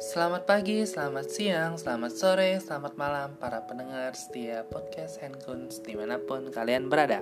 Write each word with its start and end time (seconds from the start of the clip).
Selamat 0.00 0.48
pagi, 0.48 0.80
selamat 0.88 1.28
siang, 1.28 1.76
selamat 1.76 2.12
sore, 2.16 2.56
selamat 2.56 2.96
malam 2.96 3.36
para 3.36 3.60
pendengar 3.68 4.16
setia 4.16 4.64
podcast 4.64 5.20
Handguns 5.20 5.84
di 5.84 5.92
mana 5.92 6.16
pun 6.16 6.48
kalian 6.48 6.88
berada. 6.88 7.20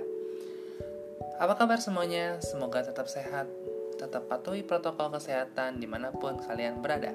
Apa 1.43 1.59
kabar 1.59 1.83
semuanya? 1.83 2.39
Semoga 2.39 2.79
tetap 2.79 3.11
sehat, 3.11 3.51
tetap 3.99 4.31
patuhi 4.31 4.63
protokol 4.63 5.11
kesehatan 5.11 5.83
di 5.83 5.91
mana 5.91 6.15
pun 6.15 6.39
kalian 6.39 6.79
berada. 6.79 7.11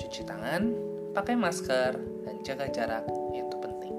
Cuci 0.00 0.24
tangan, 0.24 0.72
pakai 1.12 1.36
masker, 1.36 2.00
dan 2.24 2.40
jaga 2.40 2.72
jarak 2.72 3.04
itu 3.36 3.56
penting. 3.60 3.94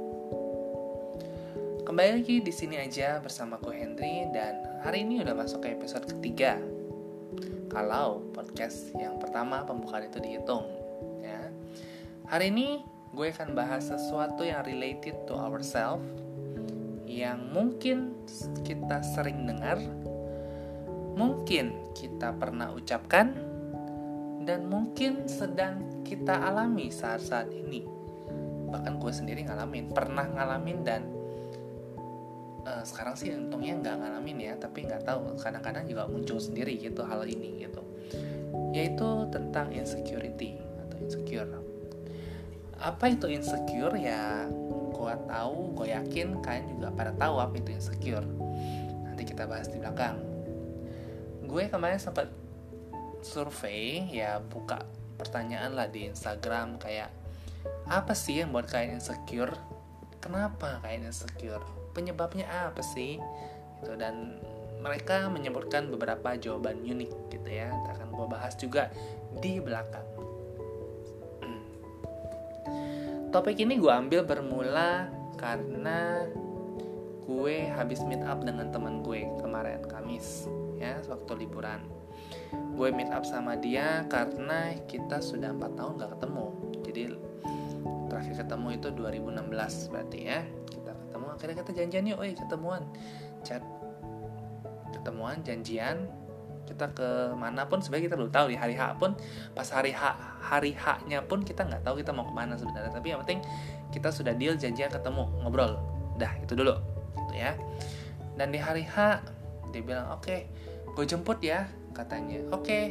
Kembali 1.86 2.09
lagi 2.26 2.41
di 2.41 2.50
sini 2.50 2.82
aja 2.82 3.22
bersama 3.22 3.62
ku 3.62 3.70
Henry 3.70 4.34
dan 4.34 4.82
hari 4.82 5.05
ini 5.05 5.22
udah 5.22 5.38
masuk 5.38 5.62
ke 5.62 5.77
episode 5.77 6.09
ketiga 6.09 6.80
kalau 7.71 8.20
podcast 8.35 8.91
yang 8.99 9.16
pertama 9.16 9.63
pembukaan 9.63 10.11
itu 10.11 10.20
dihitung 10.20 10.67
ya. 11.23 11.48
Hari 12.27 12.52
ini 12.52 12.84
gue 13.16 13.31
akan 13.31 13.55
bahas 13.55 13.88
sesuatu 13.88 14.44
yang 14.44 14.67
related 14.67 15.16
to 15.23 15.34
ourselves 15.39 16.03
yang 17.07 17.52
mungkin 17.52 18.16
kita 18.63 19.03
sering 19.03 19.44
dengar, 19.44 19.80
mungkin 21.20 21.91
kita 21.91 22.31
pernah 22.39 22.71
ucapkan, 22.71 23.35
dan 24.47 24.72
mungkin 24.72 25.27
sedang 25.27 26.03
kita 26.08 26.39
alami 26.39 26.88
saat-saat 26.88 27.52
ini. 27.52 27.83
Bahkan 28.72 28.95
gue 28.95 29.11
sendiri 29.11 29.44
ngalamin, 29.44 29.91
pernah 29.91 30.23
ngalamin 30.23 30.80
dan 30.88 31.03
uh, 32.66 32.84
sekarang 32.86 33.16
sih 33.18 33.34
untungnya 33.34 33.78
nggak 33.78 33.96
ngalamin 34.02 34.38
ya 34.42 34.54
tapi 34.58 34.86
nggak 34.86 35.04
tahu. 35.06 35.36
Kadang-kadang 35.38 35.86
juga 35.90 36.06
muncul 36.06 36.38
sendiri 36.38 36.78
gitu 36.78 37.02
hal 37.06 37.26
ini 37.26 37.66
gitu. 37.66 37.82
Yaitu 38.76 39.28
tentang 39.34 39.72
insecurity 39.73 40.58
atau 40.88 40.98
insecure. 41.02 41.50
Apa 42.81 43.14
itu 43.14 43.30
insecure? 43.30 43.94
Ya 43.98 44.50
gue 44.92 45.14
tahu 45.26 45.58
gue 45.81 45.88
yakin 45.90 46.42
kalian 46.45 46.66
juga 46.78 46.88
pada 46.94 47.12
tahu 47.18 47.36
apa 47.42 47.53
itu 47.58 47.70
insecure. 47.73 48.26
Nanti 49.06 49.23
kita 49.25 49.50
bahas 49.50 49.70
di 49.70 49.78
belakang. 49.81 50.22
Gue 51.46 51.68
kemarin 51.68 52.00
sempat 52.00 52.30
survei 53.22 54.09
ya 54.09 54.42
buka 54.42 54.81
pertanyaan 55.18 55.78
lah 55.78 55.86
di 55.86 56.09
Instagram 56.09 56.81
kayak 56.81 57.14
apa 57.86 58.18
sih 58.18 58.42
yang 58.42 58.50
buat 58.50 58.66
kalian 58.66 58.98
insecure? 58.98 59.53
Kenapa 60.22 60.81
kalian 60.86 61.09
insecure 61.09 61.81
penyebabnya 61.92 62.47
apa 62.47 62.81
sih? 62.84 63.20
Gitu 63.81 63.94
dan 63.97 64.39
mereka 64.81 65.30
menyebutkan 65.30 65.94
beberapa 65.94 66.34
jawaban 66.36 66.81
unik 66.81 67.11
gitu 67.30 67.50
ya 67.50 67.70
akan 67.70 68.08
gue 68.09 68.28
bahas 68.28 68.53
juga 68.58 68.89
di 69.38 69.61
belakang. 69.61 70.08
Hmm. 71.42 71.64
topik 73.30 73.62
ini 73.62 73.78
gue 73.78 73.94
ambil 73.94 74.25
bermula 74.25 75.08
karena 75.38 76.25
gue 77.25 77.69
habis 77.72 78.02
meet 78.03 78.22
up 78.25 78.42
dengan 78.42 78.73
teman 78.73 79.06
gue 79.06 79.23
kemarin 79.39 79.86
Kamis 79.86 80.50
ya 80.81 80.97
waktu 81.06 81.45
liburan. 81.45 81.86
Gue 82.73 82.89
meet 82.89 83.14
up 83.14 83.23
sama 83.23 83.53
dia 83.56 84.03
karena 84.09 84.73
kita 84.89 85.22
sudah 85.22 85.53
empat 85.53 85.78
tahun 85.78 86.02
gak 86.02 86.12
ketemu. 86.17 86.47
Jadi 86.81 87.03
terakhir 88.09 88.34
ketemu 88.44 88.67
itu 88.75 88.88
2016 88.92 89.92
berarti 89.94 90.19
ya 90.28 90.42
akhirnya 91.17 91.64
kita 91.64 91.72
janjian 91.73 92.04
yuk 92.08 92.20
eh 92.22 92.34
ketemuan. 92.38 92.84
Chat. 93.42 93.64
Ketemuan 94.94 95.42
janjian. 95.42 96.08
Kita 96.70 96.94
ke 96.94 97.36
mana 97.36 97.68
pun 97.68 97.84
sebenarnya 97.84 98.06
kita 98.08 98.16
belum 98.16 98.31
tahu 98.31 98.45
di 98.53 98.58
hari 98.59 98.76
H 98.78 98.95
pun. 99.02 99.18
Pas 99.52 99.68
hari 99.68 99.92
H 99.92 100.16
hari 100.40 100.72
H 100.78 101.03
nya 101.09 101.20
pun 101.26 101.42
kita 101.42 101.68
nggak 101.68 101.84
tahu 101.84 102.00
kita 102.00 102.13
mau 102.13 102.24
ke 102.28 102.34
mana 102.35 102.56
sebenarnya. 102.56 102.94
Tapi 102.94 103.08
yang 103.12 103.19
penting 103.25 103.41
kita 103.91 104.13
sudah 104.13 104.31
deal 104.38 104.56
janjian 104.56 104.88
ketemu 104.94 105.28
ngobrol. 105.41 105.81
Dah 106.16 106.31
itu 106.40 106.53
dulu. 106.53 106.78
Gitu 107.28 107.34
ya. 107.35 107.58
Dan 108.38 108.53
di 108.53 108.59
hari 108.62 108.88
H 108.88 109.19
dia 109.72 109.81
bilang 109.84 110.12
oke 110.14 110.28
okay, 110.28 110.40
gue 110.96 111.06
jemput 111.08 111.41
ya 111.44 111.68
katanya. 111.91 112.46
Oke. 112.53 112.64
Okay. 112.64 112.84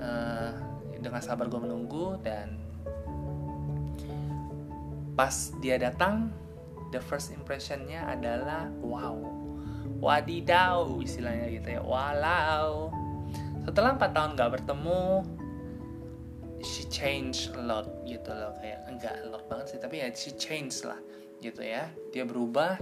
uh, 0.00 0.50
eh, 0.50 0.74
dengan 1.04 1.20
sabar 1.20 1.52
gue 1.52 1.60
menunggu 1.60 2.16
dan 2.24 2.56
pas 5.14 5.52
dia 5.62 5.76
datang 5.76 6.32
the 6.90 7.00
first 7.00 7.32
impressionnya 7.32 8.04
adalah 8.04 8.68
wow. 8.82 9.16
Wadidaw 10.04 11.00
istilahnya 11.00 11.48
gitu 11.48 11.68
ya. 11.78 11.80
Walau. 11.80 12.92
Setelah 13.64 13.96
empat 13.96 14.10
tahun 14.12 14.36
gak 14.36 14.50
bertemu 14.60 15.24
she 16.64 16.88
change 16.88 17.52
a 17.56 17.60
lot 17.60 17.88
gitu 18.04 18.28
loh. 18.32 18.52
Kayak 18.60 18.84
enggak 18.88 19.14
a 19.20 19.26
lot 19.28 19.44
banget 19.48 19.76
sih 19.76 19.78
tapi 19.80 20.00
ya 20.04 20.08
she 20.12 20.36
change 20.36 20.84
lah 20.84 21.00
gitu 21.40 21.64
ya. 21.64 21.88
Dia 22.12 22.24
berubah 22.28 22.76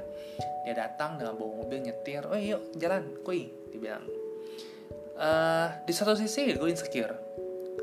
dia 0.67 0.75
datang 0.75 1.19
dengan 1.19 1.39
bawa 1.39 1.63
mobil 1.63 1.87
nyetir. 1.87 2.27
Oh 2.27 2.39
yuk 2.39 2.75
jalan 2.79 3.07
kui 3.23 3.51
dibilang. 3.71 4.07
Uh, 5.13 5.71
di 5.87 5.93
satu 5.95 6.19
sisi 6.19 6.59
gue 6.59 6.69
insecure 6.71 7.15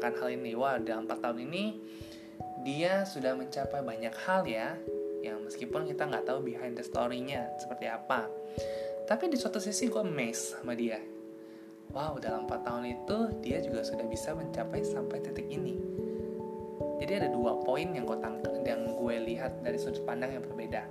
kan 0.03 0.15
hal 0.19 0.31
ini. 0.31 0.55
Wah 0.55 0.79
dalam 0.79 1.07
empat 1.07 1.23
tahun 1.23 1.47
ini 1.47 1.63
dia 2.67 3.07
sudah 3.07 3.39
mencapai 3.39 3.79
banyak 3.79 4.11
hal 4.27 4.43
ya 4.43 4.75
yang 5.19 5.43
meskipun 5.43 5.87
kita 5.87 6.07
nggak 6.07 6.25
tahu 6.27 6.43
behind 6.43 6.75
the 6.79 6.85
story-nya 6.85 7.51
seperti 7.59 7.91
apa. 7.91 8.27
Tapi 9.09 9.25
di 9.27 9.37
suatu 9.39 9.57
sisi 9.57 9.89
gue 9.89 10.01
amazed 10.05 10.59
sama 10.59 10.77
dia. 10.77 11.01
Wow 11.89 12.21
dalam 12.21 12.45
4 12.45 12.67
tahun 12.67 12.83
itu 12.85 13.17
dia 13.41 13.57
juga 13.65 13.81
sudah 13.81 14.05
bisa 14.05 14.37
mencapai 14.37 14.85
sampai 14.85 15.17
titik 15.25 15.49
ini. 15.49 15.75
Jadi 16.99 17.25
ada 17.25 17.29
dua 17.31 17.57
poin 17.63 17.89
yang 17.89 18.05
gue 18.05 18.19
tangkap 18.21 18.53
yang 18.61 18.85
gue 18.93 19.15
lihat 19.33 19.65
dari 19.65 19.79
sudut 19.81 20.05
pandang 20.05 20.35
yang 20.35 20.43
berbeda. 20.45 20.85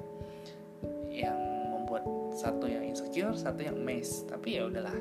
Yang 1.13 1.39
membuat 1.71 2.05
satu 2.35 2.67
yang 2.67 2.83
insecure 2.83 3.37
satu 3.39 3.63
yang 3.63 3.79
amazed. 3.79 4.27
Tapi 4.27 4.59
ya 4.59 4.67
udahlah. 4.67 4.99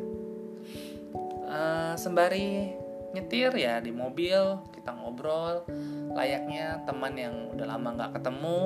Uh, 1.48 1.96
sembari 1.96 2.76
nyetir 3.16 3.50
ya 3.56 3.80
di 3.80 3.90
mobil 3.96 4.60
kita 4.76 4.92
ngobrol 4.92 5.64
layaknya 6.12 6.84
teman 6.84 7.16
yang 7.16 7.36
udah 7.56 7.66
lama 7.66 7.90
nggak 7.96 8.20
ketemu 8.20 8.60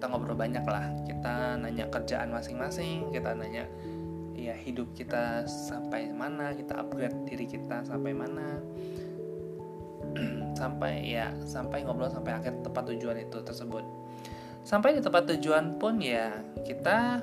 kita 0.00 0.08
ngobrol 0.08 0.32
banyak 0.32 0.64
lah. 0.64 0.88
Kita 1.04 1.60
nanya 1.60 1.84
kerjaan 1.92 2.32
masing-masing 2.32 3.12
kita 3.12 3.36
nanya 3.36 3.68
ya 4.32 4.56
hidup 4.56 4.96
kita 4.96 5.44
sampai 5.44 6.08
mana 6.08 6.56
kita 6.56 6.80
upgrade 6.80 7.28
diri 7.28 7.44
kita 7.44 7.84
sampai 7.84 8.16
mana. 8.16 8.64
Sampai 10.60 11.06
ya 11.08 11.32
sampai 11.44 11.84
ngobrol 11.84 12.10
sampai 12.10 12.36
akhir 12.36 12.64
tempat 12.64 12.88
tujuan 12.92 13.20
itu 13.20 13.38
tersebut. 13.44 13.84
Sampai 14.64 14.96
di 14.96 15.00
tempat 15.00 15.28
tujuan 15.28 15.76
pun 15.76 16.00
ya 16.00 16.36
kita 16.64 17.20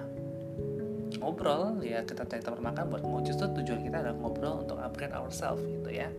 ngobrol 1.18 1.82
ya 1.82 2.06
kita 2.06 2.26
cari 2.26 2.42
tempat 2.42 2.62
makan 2.62 2.86
buat 2.94 3.04
justru 3.26 3.50
tujuan 3.62 3.82
kita 3.82 4.02
adalah 4.02 4.18
ngobrol 4.18 4.66
untuk 4.66 4.78
upgrade 4.82 5.14
ourselves 5.14 5.66
gitu 5.66 5.90
ya. 5.90 6.14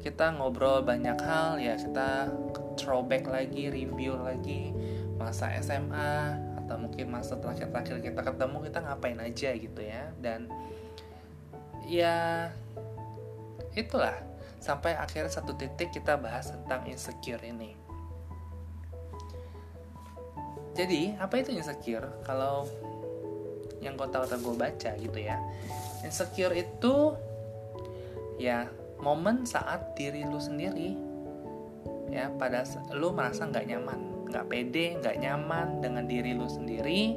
Kita 0.00 0.36
ngobrol 0.36 0.84
banyak 0.84 1.16
hal 1.20 1.60
ya 1.60 1.76
kita 1.76 2.32
throwback 2.76 3.28
lagi 3.28 3.70
review 3.72 4.16
lagi 4.20 4.72
masa 5.14 5.52
SMA 5.62 6.38
atau 6.64 6.76
mungkin 6.80 7.12
masa 7.12 7.36
terakhir-terakhir 7.38 8.00
kita 8.00 8.20
ketemu 8.24 8.56
kita 8.66 8.78
ngapain 8.82 9.18
aja 9.20 9.50
gitu 9.54 9.80
ya. 9.80 10.10
Dan 10.18 10.48
ya 11.86 12.48
itulah. 13.76 14.14
Sampai 14.64 14.96
akhirnya 14.96 15.28
satu 15.28 15.52
titik 15.52 15.92
kita 15.92 16.16
bahas 16.16 16.48
tentang 16.48 16.88
insecure 16.88 17.42
ini. 17.44 17.76
Jadi 20.72 21.14
apa 21.20 21.36
itu 21.36 21.52
insecure? 21.52 22.08
Kalau 22.24 22.64
yang 23.84 24.00
gue 24.00 24.08
tahu 24.08 24.24
atau 24.24 24.38
gue 24.40 24.56
baca 24.56 24.90
gitu 24.96 25.18
ya. 25.20 25.36
Insecure 26.00 26.56
itu 26.56 27.12
ya 28.40 28.66
momen 29.04 29.44
saat 29.44 29.92
diri 29.94 30.24
lu 30.24 30.40
sendiri 30.40 30.96
ya 32.08 32.32
pada 32.34 32.64
lu 32.96 33.12
merasa 33.12 33.46
nggak 33.46 33.66
nyaman 33.68 34.13
nggak 34.28 34.46
pede, 34.48 34.98
nggak 35.00 35.16
nyaman 35.20 35.80
dengan 35.84 36.04
diri 36.08 36.32
lu 36.32 36.48
sendiri, 36.48 37.16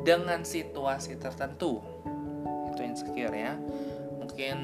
dengan 0.00 0.44
situasi 0.44 1.16
tertentu. 1.20 1.80
Itu 2.72 2.80
insecure 2.80 3.34
ya. 3.34 3.56
Mungkin 4.16 4.56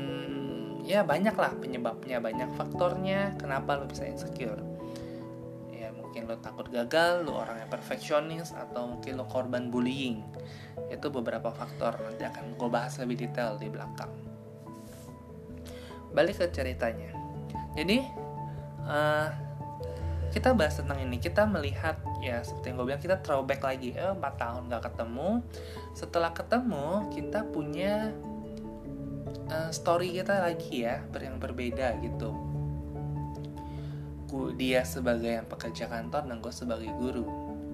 ya 0.86 1.02
banyak 1.02 1.34
lah 1.34 1.52
penyebabnya, 1.58 2.22
banyak 2.22 2.54
faktornya 2.54 3.34
kenapa 3.36 3.76
lu 3.76 3.90
bisa 3.90 4.06
insecure. 4.06 4.62
Ya 5.74 5.90
mungkin 5.92 6.30
lu 6.30 6.38
takut 6.38 6.70
gagal, 6.70 7.26
lu 7.26 7.34
orang 7.34 7.66
yang 7.66 7.70
perfeksionis, 7.70 8.54
atau 8.54 8.96
mungkin 8.96 9.18
lu 9.18 9.26
korban 9.26 9.68
bullying. 9.68 10.22
Itu 10.88 11.10
beberapa 11.10 11.50
faktor, 11.50 11.98
nanti 11.98 12.22
akan 12.24 12.54
gue 12.54 12.68
bahas 12.70 12.96
lebih 13.02 13.26
detail 13.26 13.58
di 13.58 13.66
belakang. 13.66 14.12
Balik 16.14 16.40
ke 16.40 16.46
ceritanya. 16.48 17.12
Jadi, 17.76 18.00
uh, 18.88 19.28
kita 20.36 20.52
bahas 20.52 20.76
tentang 20.76 21.00
ini. 21.00 21.16
Kita 21.16 21.48
melihat 21.48 21.96
ya 22.20 22.44
seperti 22.44 22.68
yang 22.68 22.76
gue 22.76 22.86
bilang 22.92 23.00
kita 23.00 23.16
throwback 23.24 23.64
lagi. 23.64 23.96
Eh 23.96 24.12
4 24.12 24.20
tahun 24.20 24.68
gak 24.68 24.92
ketemu. 24.92 25.40
Setelah 25.96 26.36
ketemu 26.36 27.08
kita 27.08 27.40
punya 27.48 28.12
uh, 29.48 29.72
story 29.72 30.12
kita 30.20 30.44
lagi 30.44 30.84
ya 30.84 31.00
yang 31.16 31.40
berbeda 31.40 31.96
gitu. 32.04 32.36
Dia 34.60 34.84
sebagai 34.84 35.32
yang 35.40 35.48
pekerja 35.48 35.88
kantor 35.88 36.28
dan 36.28 36.36
gue 36.44 36.52
sebagai 36.52 36.92
guru. 37.00 37.24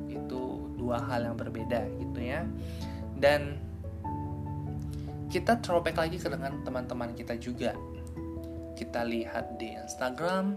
Itu 0.06 0.70
dua 0.79 1.03
hal 1.03 1.26
yang 1.26 1.35
berbeda 1.35 1.82
gitu 1.99 2.20
ya. 2.23 2.47
Dan 3.19 3.58
kita 5.35 5.58
throwback 5.58 5.99
lagi 5.99 6.23
ke 6.23 6.31
dengan 6.31 6.62
teman-teman 6.62 7.11
kita 7.19 7.35
juga. 7.43 7.75
Kita 8.79 9.03
lihat 9.03 9.58
di 9.58 9.75
Instagram 9.75 10.55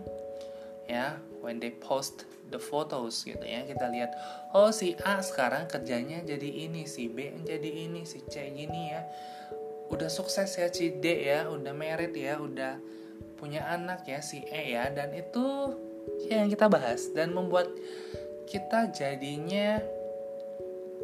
ya 0.85 1.17
when 1.45 1.61
they 1.61 1.69
post 1.69 2.25
the 2.49 2.57
photos 2.57 3.21
gitu 3.21 3.41
ya. 3.45 3.61
Kita 3.65 3.85
lihat 3.93 4.17
oh 4.57 4.73
si 4.73 4.97
A 5.05 5.21
sekarang 5.21 5.69
kerjanya 5.69 6.25
jadi 6.25 6.65
ini 6.65 6.89
si 6.89 7.05
B 7.05 7.45
jadi 7.45 7.69
ini 7.85 8.01
si 8.09 8.25
C 8.25 8.49
gini 8.49 8.89
ya. 8.89 9.05
Udah 9.93 10.09
sukses 10.09 10.49
ya 10.57 10.73
si 10.73 10.97
D 10.97 11.29
ya 11.29 11.45
udah 11.45 11.73
merit 11.77 12.17
ya 12.17 12.41
udah 12.41 12.81
punya 13.37 13.69
anak 13.69 14.09
ya 14.09 14.25
si 14.25 14.41
E 14.41 14.73
ya. 14.73 14.89
Dan 14.89 15.13
itu 15.13 15.77
ya 16.25 16.41
yang 16.41 16.49
kita 16.49 16.65
bahas 16.65 17.13
dan 17.13 17.29
membuat 17.33 17.69
kita 18.49 18.89
jadinya 18.89 19.77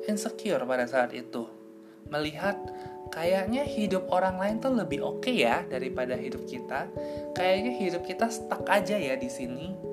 insecure 0.10 0.66
pada 0.66 0.90
saat 0.90 1.14
itu. 1.14 1.46
Melihat 2.10 2.58
kayaknya 3.14 3.64
hidup 3.64 4.10
orang 4.10 4.42
lain 4.42 4.58
tuh 4.58 4.74
lebih 4.74 5.00
oke 5.06 5.26
okay 5.26 5.46
ya 5.46 5.62
daripada 5.70 6.18
hidup 6.18 6.44
kita. 6.50 6.90
Kayaknya 7.38 7.72
hidup 7.78 8.04
kita 8.06 8.28
stuck 8.34 8.66
aja 8.68 8.98
ya 8.98 9.14
di 9.16 9.30
sini 9.30 9.91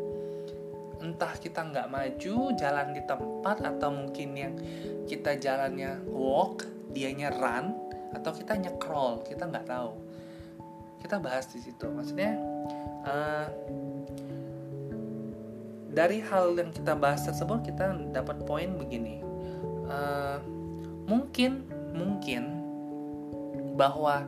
entah 1.18 1.34
kita 1.34 1.66
nggak 1.66 1.90
maju 1.90 2.54
jalan 2.54 2.94
di 2.94 3.02
tempat 3.02 3.58
atau 3.58 3.90
mungkin 3.90 4.38
yang 4.38 4.54
kita 5.10 5.34
jalannya 5.34 5.98
walk 6.06 6.62
dianya 6.94 7.34
run 7.34 7.74
atau 8.14 8.30
kita 8.30 8.54
nyecrawl 8.54 9.26
kita 9.26 9.50
nggak 9.50 9.66
tahu. 9.66 9.98
Kita 11.02 11.18
bahas 11.18 11.50
di 11.50 11.58
situ. 11.58 11.90
Maksudnya 11.90 12.38
uh, 13.02 13.50
dari 15.90 16.22
hal 16.22 16.54
yang 16.54 16.70
kita 16.70 16.94
bahas 16.94 17.26
tersebut 17.26 17.66
kita 17.66 17.98
dapat 18.14 18.38
poin 18.46 18.78
begini. 18.78 19.18
Uh, 19.90 20.38
mungkin 21.10 21.66
mungkin 21.98 22.62
bahwa 23.74 24.22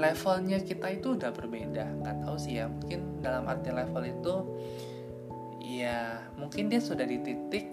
levelnya 0.00 0.64
kita 0.64 0.96
itu 0.96 1.12
udah 1.12 1.28
berbeda. 1.28 1.92
Nggak 2.00 2.24
tahu 2.24 2.40
sih 2.40 2.56
ya 2.56 2.72
mungkin 2.72 3.20
dalam 3.20 3.44
arti 3.44 3.68
level 3.68 4.00
itu 4.00 4.34
ya 5.66 6.22
mungkin 6.38 6.70
dia 6.70 6.78
sudah 6.78 7.02
di 7.02 7.18
titik 7.26 7.66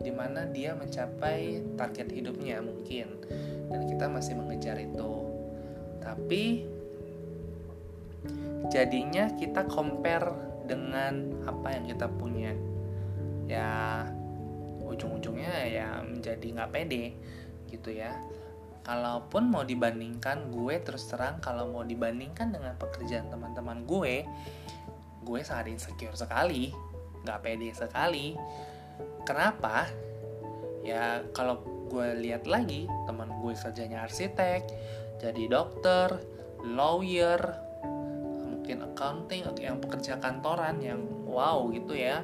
di 0.00 0.08
mana 0.08 0.48
dia 0.48 0.72
mencapai 0.72 1.60
target 1.74 2.08
hidupnya 2.08 2.62
mungkin. 2.62 3.20
Dan 3.68 3.86
kita 3.90 4.06
masih 4.06 4.38
mengejar 4.38 4.78
itu. 4.78 5.12
Tapi 6.00 6.64
jadinya 8.72 9.28
kita 9.36 9.68
compare 9.68 10.32
dengan 10.64 11.44
apa 11.44 11.76
yang 11.76 11.84
kita 11.90 12.06
punya. 12.08 12.54
Ya 13.50 14.06
ujung-ujungnya 14.86 15.68
ya 15.70 15.88
menjadi 16.06 16.46
nggak 16.56 16.72
pede 16.72 17.14
gitu 17.68 17.92
ya. 17.92 18.16
Kalaupun 18.80 19.52
mau 19.52 19.62
dibandingkan 19.62 20.48
gue 20.48 20.80
terus 20.80 21.04
terang 21.12 21.38
kalau 21.44 21.68
mau 21.68 21.84
dibandingkan 21.84 22.48
dengan 22.56 22.72
pekerjaan 22.80 23.28
teman-teman 23.28 23.84
gue 23.84 24.24
gue 25.20 25.40
sangat 25.44 25.68
insecure 25.68 26.16
sekali 26.16 26.72
nggak 27.24 27.40
pede 27.42 27.70
sekali. 27.72 28.36
Kenapa? 29.24 29.88
Ya 30.80 31.24
kalau 31.36 31.60
gue 31.90 32.08
lihat 32.22 32.46
lagi 32.46 32.86
teman 33.04 33.28
gue 33.42 33.52
kerjanya 33.52 34.06
arsitek 34.06 34.62
jadi 35.18 35.50
dokter 35.50 36.22
lawyer 36.62 37.40
mungkin 38.46 38.86
accounting 38.86 39.42
yang 39.58 39.82
pekerja 39.82 40.22
kantoran 40.22 40.78
yang 40.78 41.02
wow 41.26 41.66
gitu 41.74 41.98
ya. 41.98 42.22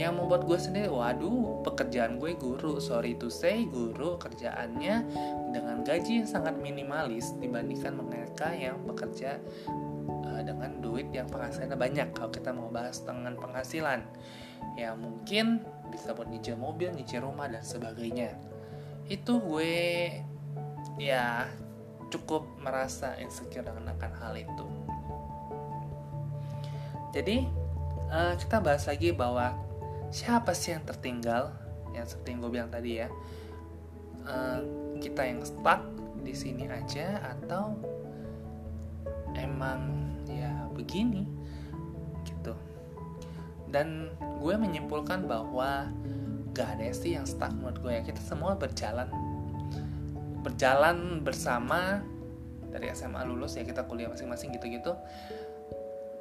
Yang 0.00 0.12
membuat 0.16 0.48
gue 0.48 0.56
sendiri 0.56 0.88
waduh 0.88 1.60
pekerjaan 1.68 2.16
gue 2.16 2.32
guru 2.32 2.80
sorry 2.80 3.12
to 3.20 3.28
say 3.28 3.68
guru 3.68 4.16
kerjaannya 4.16 5.04
dengan 5.52 5.84
gaji 5.84 6.24
yang 6.24 6.28
sangat 6.28 6.56
minimalis 6.56 7.36
dibandingkan 7.36 7.92
mereka 7.92 8.56
yang 8.56 8.80
bekerja 8.88 9.36
uh, 10.36 10.44
dengan 10.44 10.84
duit 10.84 11.08
yang 11.16 11.24
penghasilannya 11.32 11.78
banyak. 11.80 12.08
Kalau 12.12 12.28
kita 12.28 12.52
mau 12.52 12.68
bahas 12.68 13.00
dengan 13.00 13.32
penghasilan 13.40 14.04
ya 14.76 14.92
mungkin 14.92 15.64
bisa 15.88 16.12
buat 16.12 16.28
nyicil 16.28 16.60
mobil 16.60 16.92
nyicil 16.92 17.24
rumah 17.24 17.48
dan 17.48 17.64
sebagainya. 17.64 18.36
Itu 19.08 19.40
gue 19.40 20.12
ya 21.00 21.48
cukup 22.12 22.44
merasa 22.60 23.16
insecure 23.16 23.64
dengan 23.64 23.96
akan 23.96 24.12
hal 24.20 24.34
itu. 24.36 24.66
Jadi 27.16 27.48
uh, 28.12 28.36
kita 28.36 28.60
bahas 28.60 28.84
lagi 28.84 29.16
bahwa 29.16 29.56
siapa 30.12 30.52
sih 30.52 30.76
yang 30.76 30.84
tertinggal? 30.84 31.56
Yang 31.96 32.12
seperti 32.12 32.28
yang 32.36 32.40
gue 32.44 32.52
bilang 32.52 32.70
tadi 32.70 32.90
ya. 33.00 33.08
Uh, 34.26 34.60
kita 34.98 35.22
yang 35.22 35.40
stuck 35.46 35.80
di 36.20 36.34
sini 36.34 36.66
aja 36.66 37.22
atau 37.22 37.78
emang 39.38 40.05
begini 40.86 41.26
gitu. 42.22 42.54
Dan 43.66 44.14
gue 44.38 44.54
menyimpulkan 44.54 45.26
bahwa 45.26 45.90
gak 46.54 46.78
ada 46.78 46.94
sih 46.94 47.18
yang 47.18 47.26
stuck 47.26 47.50
menurut 47.50 47.82
gue 47.82 47.92
ya. 47.98 48.02
Kita 48.06 48.22
semua 48.22 48.54
berjalan 48.54 49.10
berjalan 50.46 51.26
bersama 51.26 52.06
dari 52.70 52.86
SMA 52.94 53.26
lulus 53.26 53.58
ya 53.58 53.66
kita 53.66 53.82
kuliah 53.90 54.06
masing-masing 54.06 54.54
gitu-gitu. 54.54 54.94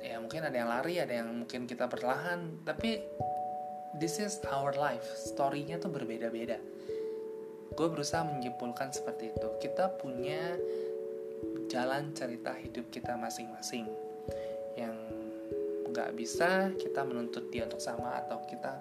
Ya 0.01 0.17
mungkin 0.17 0.41
ada 0.41 0.57
yang 0.57 0.69
lari 0.73 0.97
ada 0.97 1.13
yang 1.13 1.29
mungkin 1.29 1.69
kita 1.69 1.85
perlahan 1.85 2.65
tapi 2.65 3.05
this 4.01 4.17
is 4.17 4.41
our 4.49 4.73
life. 4.73 5.05
Storynya 5.29 5.77
tuh 5.77 5.93
berbeda-beda. 5.93 6.57
Gue 7.77 7.87
berusaha 7.91 8.25
menyimpulkan 8.25 8.89
seperti 8.91 9.29
itu. 9.29 9.47
Kita 9.61 9.93
punya 10.01 10.57
jalan 11.69 12.13
cerita 12.17 12.55
hidup 12.55 12.89
kita 12.89 13.17
masing-masing 13.19 14.04
yang 14.75 14.95
nggak 15.91 16.11
bisa 16.15 16.75
kita 16.75 17.07
menuntut 17.07 17.47
dia 17.51 17.63
untuk 17.67 17.79
sama 17.79 18.19
atau 18.23 18.43
kita 18.47 18.79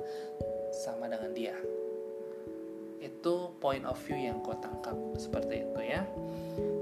sama 0.84 1.06
dengan 1.06 1.30
dia. 1.30 1.56
Itu 2.98 3.54
point 3.62 3.86
of 3.86 3.98
view 4.04 4.18
yang 4.18 4.42
gue 4.42 4.56
tangkap 4.58 4.96
seperti 5.16 5.66
itu 5.66 5.80
ya. 5.82 6.02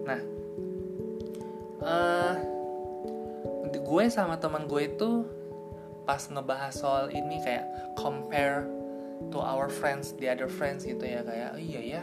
Nah 0.09 0.20
uh, 1.84 2.34
gue 3.93 4.05
sama 4.08 4.41
teman 4.41 4.65
gue 4.65 4.89
itu 4.89 5.29
pas 6.08 6.25
ngebahas 6.32 6.72
soal 6.72 7.13
ini 7.13 7.44
kayak 7.44 7.69
compare 8.01 8.65
to 9.29 9.39
our 9.39 9.69
friends 9.69 10.17
the 10.17 10.27
other 10.27 10.48
friends 10.48 10.82
gitu 10.82 11.05
ya 11.05 11.20
kayak 11.22 11.55
oh, 11.55 11.60
iya 11.60 12.01
ya 12.01 12.03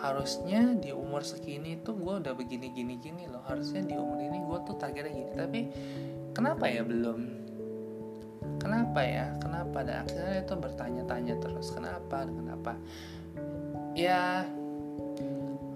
harusnya 0.00 0.72
di 0.80 0.90
umur 0.96 1.20
segini 1.20 1.76
tuh 1.84 2.00
gue 2.00 2.24
udah 2.24 2.32
begini 2.32 2.72
gini 2.72 2.96
gini 2.96 3.28
loh 3.28 3.44
harusnya 3.44 3.84
di 3.84 3.94
umur 3.94 4.16
ini 4.16 4.38
gue 4.40 4.58
tuh 4.64 4.76
targetnya 4.80 5.12
gini 5.12 5.32
tapi 5.36 5.60
kenapa 6.32 6.64
ya 6.66 6.82
belum 6.82 7.20
kenapa 8.56 9.00
ya 9.04 9.26
kenapa 9.40 9.78
dan 9.84 10.08
akhirnya 10.08 10.40
itu 10.40 10.54
bertanya-tanya 10.56 11.34
terus 11.38 11.68
kenapa 11.76 12.24
kenapa 12.24 12.72
ya 13.92 14.48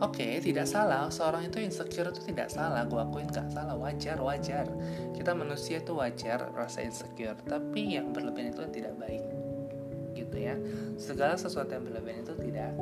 Oke, 0.02 0.26
okay, 0.26 0.32
tidak 0.42 0.66
salah. 0.66 1.06
Seorang 1.06 1.46
itu 1.46 1.62
insecure 1.62 2.10
itu 2.10 2.18
tidak 2.26 2.50
salah. 2.50 2.82
Gue 2.82 2.98
akuin 2.98 3.30
gak 3.30 3.46
salah. 3.54 3.78
Wajar, 3.78 4.18
wajar. 4.18 4.66
Kita 5.14 5.38
manusia 5.38 5.78
itu 5.78 5.94
wajar 5.94 6.50
rasa 6.50 6.82
insecure. 6.82 7.38
Tapi 7.46 7.94
yang 7.94 8.10
berlebihan 8.10 8.50
itu 8.50 8.66
tidak 8.74 8.98
baik. 8.98 9.22
Gitu 10.18 10.34
ya. 10.34 10.58
Segala 10.98 11.38
sesuatu 11.38 11.78
yang 11.78 11.86
berlebihan 11.86 12.26
itu 12.26 12.34
tidak 12.42 12.74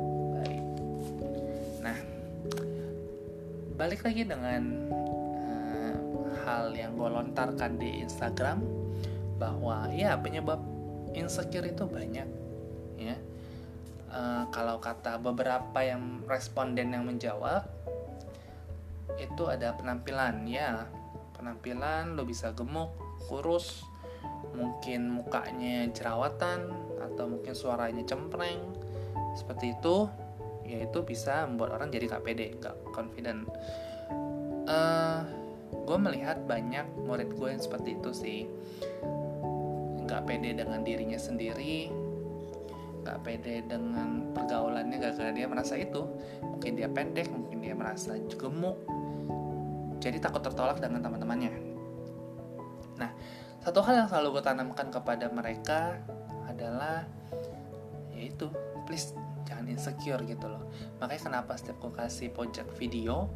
balik 3.73 4.05
lagi 4.05 4.21
dengan 4.21 4.61
uh, 4.93 5.95
hal 6.45 6.69
yang 6.77 6.93
gue 6.93 7.09
lontarkan 7.09 7.81
di 7.81 8.05
Instagram 8.05 8.61
bahwa 9.41 9.89
ya 9.89 10.13
penyebab 10.21 10.61
insecure 11.17 11.65
itu 11.65 11.83
banyak 11.89 12.29
ya. 13.01 13.17
Uh, 14.13 14.45
kalau 14.53 14.77
kata 14.77 15.17
beberapa 15.17 15.81
yang 15.81 16.21
responden 16.29 16.93
yang 16.93 17.09
menjawab 17.09 17.65
itu 19.17 19.43
ada 19.49 19.73
penampilan 19.73 20.45
ya. 20.45 20.85
Penampilan 21.33 22.13
lo 22.13 22.23
bisa 22.23 22.53
gemuk 22.53 22.93
kurus 23.25 23.81
mungkin 24.53 25.17
mukanya 25.17 25.89
jerawatan 25.89 26.69
atau 27.01 27.25
mungkin 27.25 27.57
suaranya 27.57 28.05
cempreng 28.05 28.61
seperti 29.33 29.73
itu 29.73 30.07
ya 30.73 30.89
itu 30.89 30.99
bisa 31.05 31.45
membuat 31.45 31.77
orang 31.77 31.93
jadi 31.93 32.17
gak 32.17 32.23
pede 32.25 32.57
gak 32.57 32.73
confident. 32.89 33.45
Uh, 34.65 34.73
eh, 34.73 35.19
gue 35.85 35.97
melihat 36.01 36.41
banyak 36.49 36.89
murid 37.05 37.29
gue 37.37 37.47
yang 37.53 37.61
seperti 37.61 37.93
itu 37.93 38.09
sih. 38.09 38.39
Nggak 40.03 40.25
pede 40.25 40.57
dengan 40.57 40.81
dirinya 40.81 41.19
sendiri 41.21 42.03
gak 43.03 43.19
pede 43.19 43.67
dengan 43.67 44.31
pergaulannya 44.31 44.97
karena 44.97 45.31
dia 45.35 45.45
merasa 45.45 45.75
itu. 45.75 46.07
Mungkin 46.39 46.79
dia 46.79 46.87
pendek 46.87 47.27
mungkin 47.29 47.59
dia 47.59 47.75
merasa 47.75 48.15
gemuk. 48.39 48.79
Jadi 49.99 50.17
takut 50.23 50.41
tertolak 50.43 50.79
dengan 50.79 51.03
teman-temannya. 51.03 51.53
Nah 52.97 53.11
satu 53.63 53.79
hal 53.83 54.03
yang 54.03 54.07
selalu 54.07 54.39
gue 54.39 54.43
tanamkan 54.43 54.87
kepada 54.91 55.27
mereka 55.31 55.99
adalah 56.47 57.07
yaitu 58.33 58.49
please 58.89 59.13
jangan 59.45 59.69
insecure 59.69 60.17
gitu 60.25 60.49
loh. 60.49 60.65
Makanya 60.97 61.21
kenapa 61.21 61.53
setiap 61.53 61.77
gue 61.85 61.93
kasih 61.93 62.33
pojok 62.33 62.67
video 62.81 63.29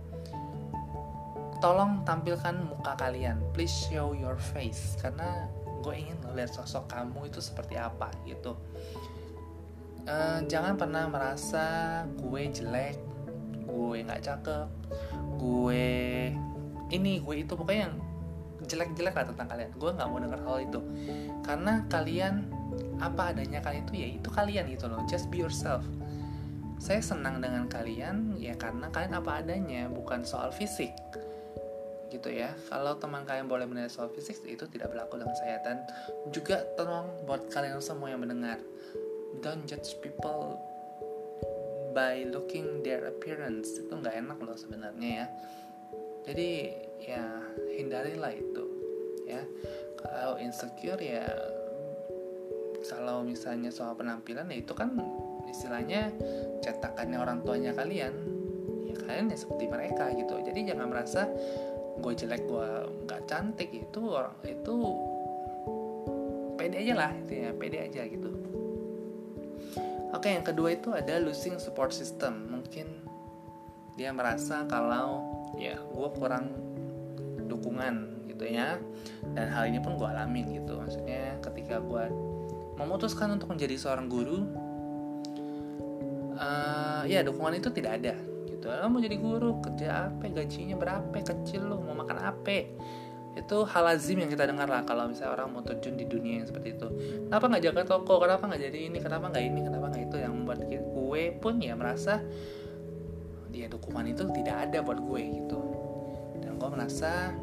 tolong 1.62 2.02
tampilkan 2.02 2.66
muka 2.66 2.98
kalian. 2.98 3.38
Please 3.54 3.74
show 3.90 4.18
your 4.18 4.42
face. 4.42 4.98
Karena 4.98 5.46
gue 5.86 5.94
ingin 5.94 6.18
lihat 6.34 6.58
sosok 6.58 6.90
kamu 6.90 7.30
itu 7.30 7.38
seperti 7.38 7.78
apa 7.78 8.10
gitu. 8.26 8.58
Uh, 10.08 10.42
jangan 10.50 10.74
pernah 10.80 11.06
merasa 11.06 12.02
gue 12.18 12.42
jelek 12.50 12.98
gue 13.68 14.00
nggak 14.08 14.24
cakep 14.24 14.68
gue 15.36 15.92
ini 16.96 17.20
gue 17.20 17.36
itu 17.44 17.52
pokoknya 17.60 17.92
yang 17.92 17.96
jelek-jelek 18.64 19.14
lah 19.14 19.26
tentang 19.28 19.48
kalian. 19.48 19.72
Gue 19.78 19.90
nggak 19.94 20.08
mau 20.10 20.20
dengar 20.20 20.42
hal 20.44 20.58
itu. 20.66 20.80
Karena 21.46 21.86
kalian 21.88 22.57
apa 22.98 23.34
adanya 23.34 23.62
kalian 23.62 23.86
itu 23.86 23.94
ya 23.96 24.08
itu 24.18 24.30
kalian 24.30 24.66
gitu 24.74 24.86
loh. 24.90 25.02
Just 25.06 25.30
be 25.30 25.42
yourself. 25.42 25.86
Saya 26.78 27.02
senang 27.02 27.42
dengan 27.42 27.66
kalian 27.66 28.38
ya 28.38 28.54
karena 28.54 28.90
kalian 28.94 29.18
apa 29.18 29.42
adanya 29.42 29.90
bukan 29.90 30.22
soal 30.26 30.54
fisik. 30.54 30.94
Gitu 32.08 32.30
ya. 32.32 32.54
Kalau 32.70 32.98
teman 32.98 33.26
kalian 33.26 33.50
boleh 33.50 33.66
menilai 33.66 33.92
soal 33.92 34.10
fisik 34.14 34.42
itu 34.46 34.66
tidak 34.70 34.94
berlaku 34.94 35.22
dengan 35.22 35.36
saya. 35.38 35.58
Dan 35.66 35.84
juga 36.30 36.64
tolong 36.78 37.10
buat 37.26 37.50
kalian 37.50 37.82
semua 37.82 38.14
yang 38.14 38.22
mendengar 38.22 38.62
don't 39.42 39.66
judge 39.70 39.98
people 40.02 40.58
by 41.94 42.26
looking 42.30 42.86
their 42.86 43.10
appearance. 43.10 43.74
Itu 43.78 43.98
nggak 43.98 44.14
enak 44.14 44.38
loh 44.42 44.58
sebenarnya 44.58 45.26
ya. 45.26 45.28
Jadi 46.28 46.52
ya 47.02 47.24
hindarilah 47.78 48.34
itu 48.38 48.66
ya. 49.26 49.42
Kalau 49.98 50.38
insecure 50.38 51.02
ya 51.02 51.26
kalau 52.88 53.22
misalnya 53.24 53.70
soal 53.70 53.94
penampilan 53.94 54.48
ya 54.48 54.58
itu 54.64 54.72
kan 54.72 54.96
istilahnya 55.48 56.12
cetakannya 56.64 57.20
orang 57.20 57.44
tuanya 57.44 57.76
kalian. 57.76 58.14
Ya 58.88 58.96
kalian 58.96 59.32
ya 59.32 59.38
seperti 59.38 59.66
mereka 59.68 60.12
gitu. 60.16 60.40
Jadi 60.40 60.60
jangan 60.72 60.88
merasa 60.88 61.28
gue 61.98 62.14
jelek 62.16 62.44
gue 62.48 62.70
nggak 63.08 63.22
cantik. 63.28 63.70
Itu 63.76 64.16
orang 64.16 64.36
itu 64.48 64.76
pede 66.58 66.84
aja 66.84 66.94
lah 66.96 67.12
itu 67.14 67.32
ya 67.36 67.50
pede 67.54 67.78
aja 67.84 68.02
gitu. 68.08 68.32
Oke 70.16 70.32
yang 70.34 70.46
kedua 70.48 70.74
itu 70.74 70.96
ada 70.96 71.20
losing 71.20 71.60
support 71.60 71.92
system. 71.92 72.48
Mungkin 72.48 72.88
dia 74.00 74.14
merasa 74.16 74.64
kalau 74.70 75.24
ya 75.60 75.76
gue 75.76 76.10
kurang 76.16 76.54
dukungan 77.48 78.28
gitu 78.32 78.48
ya. 78.48 78.80
Dan 79.36 79.48
hal 79.52 79.68
ini 79.68 79.80
pun 79.84 80.00
gue 80.00 80.08
alamin 80.08 80.64
gitu. 80.64 80.80
Maksudnya 80.80 81.38
ketika 81.44 81.84
gue 81.84 82.37
memutuskan 82.78 83.34
untuk 83.34 83.50
menjadi 83.52 83.76
seorang 83.76 84.06
guru 84.06 84.46
uh, 86.38 87.04
ya 87.10 87.26
dukungan 87.26 87.58
itu 87.58 87.70
tidak 87.74 88.02
ada 88.02 88.14
gitu. 88.48 88.70
Lo 88.70 88.88
mau 88.88 89.02
jadi 89.02 89.18
guru 89.18 89.60
kerja 89.62 90.10
apa 90.14 90.30
gajinya 90.30 90.78
berapa 90.78 91.14
kecil 91.14 91.66
lo 91.66 91.82
mau 91.82 91.98
makan 91.98 92.18
apa? 92.22 92.70
Itu 93.38 93.70
hal 93.70 93.86
lazim 93.86 94.18
yang 94.18 94.34
kita 94.34 94.50
dengar 94.50 94.66
lah 94.66 94.82
kalau 94.82 95.10
misalnya 95.10 95.38
orang 95.38 95.54
mau 95.54 95.62
terjun 95.62 95.94
di 95.94 96.10
dunia 96.10 96.42
yang 96.42 96.48
seperti 96.50 96.74
itu. 96.74 96.88
Kenapa 97.30 97.46
nggak 97.54 97.64
jaga 97.70 97.82
toko? 97.86 98.18
Kenapa 98.18 98.50
nggak 98.50 98.62
jadi 98.66 98.80
ini? 98.90 98.98
Kenapa 98.98 99.26
nggak 99.30 99.44
ini? 99.46 99.60
Kenapa 99.62 99.86
nggak 99.94 100.04
itu? 100.10 100.16
Yang 100.18 100.34
membuat 100.34 100.60
gue 100.68 101.24
pun 101.38 101.56
ya 101.62 101.74
merasa 101.74 102.22
dia 103.54 103.66
dukungan 103.70 104.06
itu 104.10 104.26
tidak 104.38 104.70
ada 104.70 104.82
buat 104.82 105.00
gue 105.02 105.22
gitu. 105.22 105.62
Dan 106.42 106.58
gue 106.58 106.70
merasa 106.70 107.34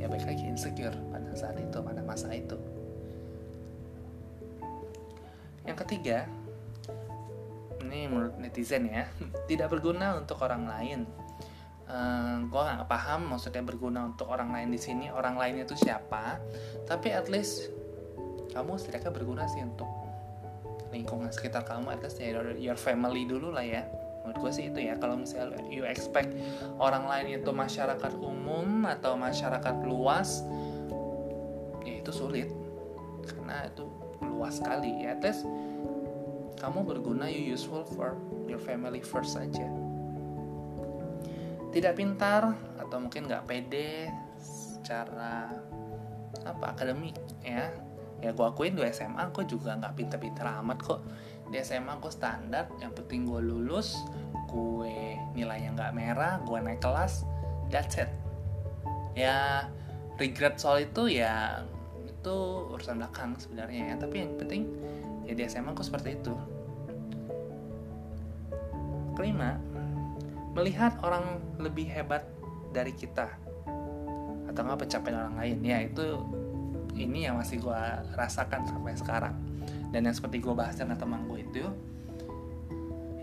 ya 0.00 0.08
baik 0.08 0.24
lagi 0.24 0.44
insecure 0.44 0.96
pada 1.08 1.32
saat 1.32 1.56
itu 1.60 1.78
pada 1.80 2.04
masa 2.04 2.28
itu 2.32 2.56
yang 5.64 5.76
ketiga 5.80 6.28
ini 7.84 8.08
menurut 8.08 8.36
netizen 8.40 8.88
ya 8.88 9.08
tidak 9.50 9.72
berguna 9.72 10.16
untuk 10.16 10.40
orang 10.40 10.64
lain. 10.68 11.00
Uh, 11.84 11.92
eh, 11.92 12.36
gue 12.48 12.60
nggak 12.64 12.88
paham 12.88 13.28
maksudnya 13.28 13.60
berguna 13.60 14.08
untuk 14.08 14.32
orang 14.32 14.56
lain 14.56 14.72
di 14.72 14.80
sini 14.80 15.12
orang 15.12 15.36
lainnya 15.36 15.68
itu 15.68 15.76
siapa 15.76 16.40
tapi 16.88 17.12
at 17.12 17.28
least 17.28 17.68
kamu 18.56 18.80
setidaknya 18.80 19.12
berguna 19.12 19.44
sih 19.44 19.60
untuk 19.60 19.84
lingkungan 20.88 21.28
sekitar 21.28 21.66
kamu 21.66 21.92
at 21.92 22.00
least 22.00 22.22
ya 22.22 22.40
your 22.56 22.78
family 22.78 23.28
dulu 23.28 23.52
lah 23.52 23.66
ya. 23.66 23.84
Menurut 24.24 24.48
gue 24.48 24.52
sih 24.56 24.64
itu 24.72 24.80
ya 24.80 24.96
kalau 24.96 25.20
misalnya 25.20 25.60
you 25.68 25.84
expect 25.84 26.32
orang 26.80 27.04
lain 27.04 27.44
itu 27.44 27.52
masyarakat 27.52 28.16
umum 28.16 28.88
atau 28.88 29.20
masyarakat 29.20 29.84
luas 29.84 30.40
ya 31.84 32.00
itu 32.00 32.08
sulit. 32.14 32.48
Karena 33.28 33.68
itu 33.68 34.03
luas 34.34 34.58
sekali. 34.58 35.06
Ya 35.06 35.14
least 35.22 35.46
kamu 36.58 36.82
berguna 36.82 37.30
you 37.30 37.54
useful 37.54 37.86
for 37.86 38.18
your 38.50 38.60
family 38.60 39.02
first 39.02 39.38
saja 39.38 39.66
tidak 41.74 41.98
pintar 41.98 42.54
atau 42.78 43.02
mungkin 43.02 43.26
nggak 43.26 43.50
pede 43.50 44.06
secara 44.38 45.50
apa 46.46 46.64
akademik 46.70 47.18
ya. 47.42 47.74
Ya 48.22 48.30
gue 48.30 48.46
akuin 48.46 48.78
di 48.78 48.86
SMA 48.94 49.34
gue 49.34 49.44
juga 49.44 49.74
nggak 49.74 49.98
pinter-pinter 49.98 50.46
amat 50.62 50.78
kok. 50.80 51.02
Di 51.50 51.58
SMA 51.66 51.98
gue 51.98 52.12
standar 52.14 52.70
yang 52.78 52.94
penting 52.94 53.26
gue 53.26 53.42
lulus 53.42 53.98
gue 54.54 55.18
nilainya 55.34 55.74
nggak 55.74 55.92
merah 55.98 56.38
gue 56.46 56.56
naik 56.62 56.78
kelas 56.78 57.26
that's 57.74 57.98
it. 57.98 58.08
Ya 59.18 59.66
regret 60.14 60.62
soal 60.62 60.86
itu 60.86 61.10
ya 61.10 61.66
itu 62.24 62.36
urusan 62.72 62.96
belakang 62.96 63.36
sebenarnya 63.36 63.92
ya. 63.92 63.94
Tapi 64.00 64.16
yang 64.24 64.32
penting 64.40 64.62
ya 65.28 65.36
di 65.36 65.44
SMA 65.44 65.76
aku 65.76 65.84
seperti 65.84 66.16
itu. 66.16 66.32
Kelima 69.12 69.60
melihat 70.56 70.96
orang 71.04 71.36
lebih 71.60 71.84
hebat 71.92 72.24
dari 72.72 72.96
kita. 72.96 73.28
Atau 74.48 74.64
nggak 74.64 74.88
pencapaian 74.88 75.28
orang 75.28 75.36
lain. 75.36 75.58
Ya 75.60 75.84
itu 75.84 76.24
ini 76.96 77.28
yang 77.28 77.36
masih 77.36 77.60
gue 77.60 77.80
rasakan 78.16 78.64
sampai 78.64 78.96
sekarang. 78.96 79.36
Dan 79.92 80.08
yang 80.08 80.16
seperti 80.16 80.40
gue 80.40 80.56
bahas 80.56 80.80
dengan 80.80 80.96
teman 80.96 81.28
gue 81.28 81.44
itu 81.44 81.68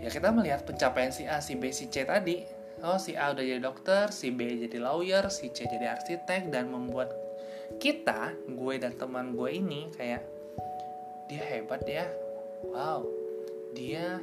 ya 0.02 0.10
kita 0.10 0.34
melihat 0.34 0.66
pencapaian 0.66 1.14
si 1.14 1.30
A, 1.30 1.38
si 1.38 1.54
B, 1.54 1.70
si 1.70 1.86
C 1.90 2.02
tadi. 2.02 2.42
Oh 2.82 2.98
si 2.98 3.14
A 3.14 3.30
udah 3.30 3.44
jadi 3.46 3.62
dokter, 3.62 4.10
si 4.10 4.34
B 4.34 4.58
jadi 4.66 4.82
lawyer, 4.82 5.30
si 5.30 5.54
C 5.54 5.70
jadi 5.70 5.94
arsitek 5.94 6.50
dan 6.50 6.74
membuat 6.74 7.21
kita, 7.80 8.34
gue 8.48 8.74
dan 8.76 8.96
teman 8.96 9.36
gue 9.36 9.50
ini 9.52 9.88
kayak 9.94 10.22
dia 11.30 11.44
hebat 11.46 11.82
ya. 11.86 12.06
Wow 12.68 13.22
dia 13.72 14.20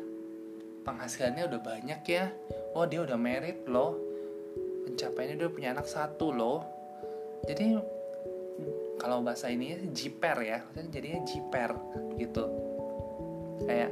penghasilannya 0.85 1.49
udah 1.49 1.61
banyak 1.61 2.01
ya. 2.05 2.29
Oh 2.77 2.85
dia 2.85 3.03
udah 3.03 3.17
merit 3.17 3.65
loh. 3.65 3.97
Pencapaiannya 4.85 5.35
udah 5.41 5.51
punya 5.51 5.69
anak 5.73 5.89
satu 5.89 6.33
loh. 6.33 6.61
Jadi 7.45 7.77
kalau 9.01 9.25
bahasa 9.25 9.49
ini 9.49 9.89
jiper 9.89 10.37
ya. 10.45 10.59
Jadinya 10.77 11.21
jiper 11.25 11.71
gitu. 12.17 12.45
Kayak 13.65 13.91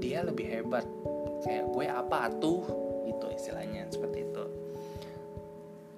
dia 0.00 0.24
lebih 0.24 0.46
hebat. 0.48 0.84
Kayak 1.44 1.64
gue 1.70 1.86
apa 1.86 2.32
tuh 2.40 2.64
gitu 3.06 3.26
istilahnya 3.30 3.88
seperti 3.92 4.24
itu. 4.24 4.44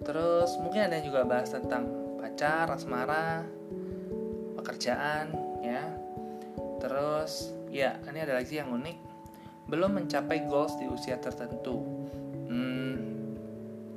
Terus 0.03 0.51
mungkin 0.59 0.91
ada 0.91 0.99
juga 1.01 1.25
bahas 1.25 1.53
tentang 1.53 1.87
pacar 2.41 2.73
asmara 2.73 3.45
pekerjaan 4.57 5.29
ya 5.61 5.93
Terus, 6.81 7.53
ya, 7.69 8.01
ini 8.09 8.25
ada 8.25 8.41
lagi 8.41 8.57
yang 8.57 8.73
unik. 8.73 8.97
Belum 9.69 10.01
mencapai 10.01 10.49
goals 10.49 10.73
di 10.81 10.89
usia 10.89 11.21
tertentu. 11.21 11.77
Hmm, 12.49 13.37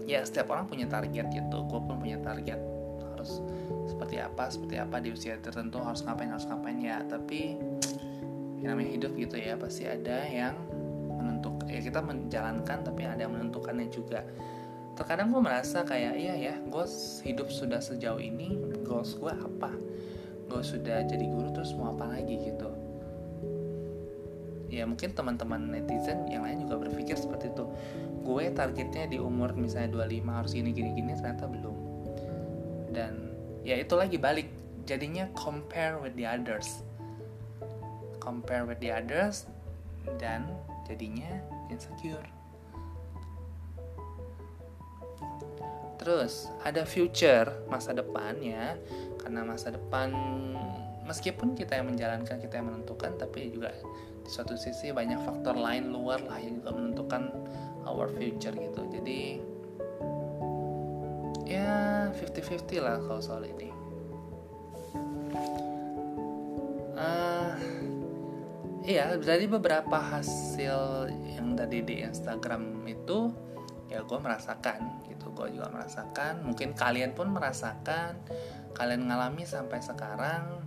ya, 0.04 0.20
setiap 0.28 0.52
orang 0.52 0.68
punya 0.68 0.84
target 0.92 1.32
gitu. 1.32 1.64
Gue 1.72 1.80
pun 1.80 1.96
punya 1.96 2.20
target. 2.20 2.60
Harus 3.16 3.40
seperti 3.88 4.20
apa, 4.20 4.52
seperti 4.52 4.76
apa 4.84 5.00
di 5.00 5.16
usia 5.16 5.40
tertentu. 5.40 5.80
Harus 5.80 6.04
ngapain, 6.04 6.28
harus 6.28 6.44
ngapain 6.44 6.76
ya. 6.84 7.00
Tapi, 7.08 7.56
yang 8.60 8.76
namanya 8.76 8.92
hidup 9.00 9.16
gitu 9.16 9.40
ya. 9.40 9.56
Pasti 9.56 9.88
ada 9.88 10.28
yang 10.28 10.60
menentukan. 11.16 11.72
Ya, 11.72 11.80
kita 11.80 12.04
menjalankan, 12.04 12.84
tapi 12.84 13.08
ada 13.08 13.24
yang 13.24 13.32
menentukannya 13.32 13.88
juga. 13.88 14.28
Terkadang 14.94 15.34
gue 15.34 15.42
merasa 15.42 15.82
kayak, 15.82 16.14
iya 16.16 16.36
ya, 16.38 16.56
gue 16.62 16.86
hidup 17.26 17.50
sudah 17.50 17.82
sejauh 17.82 18.22
ini, 18.22 18.58
goals 18.86 19.18
gue 19.18 19.34
apa? 19.34 19.74
gue 20.54 20.62
sudah 20.62 21.02
jadi 21.10 21.26
guru 21.26 21.50
terus 21.50 21.74
mau 21.74 21.98
apa 21.98 22.14
lagi? 22.14 22.38
Gitu. 22.38 22.70
Ya 24.70 24.86
mungkin 24.90 25.14
teman-teman 25.14 25.70
netizen 25.70 26.26
yang 26.30 26.46
lain 26.46 26.66
juga 26.66 26.82
berpikir 26.86 27.18
seperti 27.18 27.50
itu. 27.50 27.66
Gue 28.22 28.54
targetnya 28.54 29.10
di 29.10 29.18
umur 29.18 29.58
misalnya 29.58 30.06
25 30.06 30.30
harus 30.30 30.52
gini 30.54 30.70
gini 30.74 30.90
gini 30.94 31.12
ternyata 31.18 31.46
belum. 31.50 31.78
Dan 32.94 33.34
ya 33.66 33.78
itu 33.82 33.98
lagi 33.98 34.18
balik. 34.22 34.50
Jadinya 34.84 35.30
compare 35.34 35.98
with 36.02 36.14
the 36.18 36.26
others. 36.26 36.86
Compare 38.22 38.70
with 38.70 38.82
the 38.82 38.94
others 38.94 39.50
dan 40.20 40.52
jadinya 40.84 41.40
insecure 41.72 42.28
terus 46.04 46.52
ada 46.68 46.84
future 46.84 47.48
masa 47.72 47.96
depan 47.96 48.36
ya 48.44 48.76
karena 49.24 49.48
masa 49.48 49.72
depan 49.72 50.12
meskipun 51.08 51.56
kita 51.56 51.80
yang 51.80 51.88
menjalankan 51.96 52.44
kita 52.44 52.60
yang 52.60 52.68
menentukan 52.68 53.16
tapi 53.16 53.56
juga 53.56 53.72
di 54.24 54.30
suatu 54.32 54.60
sisi 54.60 54.92
banyak 54.92 55.20
faktor 55.24 55.56
lain 55.56 55.96
luar 55.96 56.20
lah 56.28 56.40
yang 56.40 56.60
juga 56.60 56.72
menentukan 56.76 57.24
our 57.88 58.08
future 58.16 58.56
gitu. 58.56 58.82
Jadi 58.88 59.40
ya 61.44 62.08
50-50 62.16 62.84
lah 62.84 62.96
kalau 63.04 63.20
soal 63.20 63.44
ini. 63.44 63.70
Uh, 66.94 67.52
iya 68.88 69.20
dari 69.20 69.44
beberapa 69.48 70.00
hasil 70.00 71.12
yang 71.36 71.56
tadi 71.60 71.84
di 71.84 72.00
Instagram 72.00 72.88
itu 72.88 73.28
ya 73.92 74.02
gue 74.08 74.20
merasakan 74.24 75.04
gue 75.34 75.58
juga 75.58 75.68
merasakan. 75.74 76.46
Mungkin 76.46 76.78
kalian 76.78 77.18
pun 77.18 77.34
merasakan 77.34 78.18
kalian 78.74 79.06
ngalami 79.06 79.46
sampai 79.46 79.86
sekarang 79.86 80.66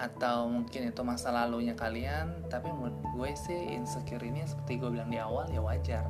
atau 0.00 0.48
mungkin 0.48 0.88
itu 0.88 1.02
masa 1.02 1.34
lalunya 1.34 1.74
kalian. 1.74 2.46
Tapi 2.46 2.70
menurut 2.70 2.98
gue 3.14 3.30
sih 3.34 3.74
insecure 3.74 4.22
ini 4.22 4.46
seperti 4.46 4.80
gue 4.80 4.90
bilang 4.90 5.10
di 5.10 5.18
awal 5.18 5.50
ya 5.50 5.62
wajar. 5.62 6.06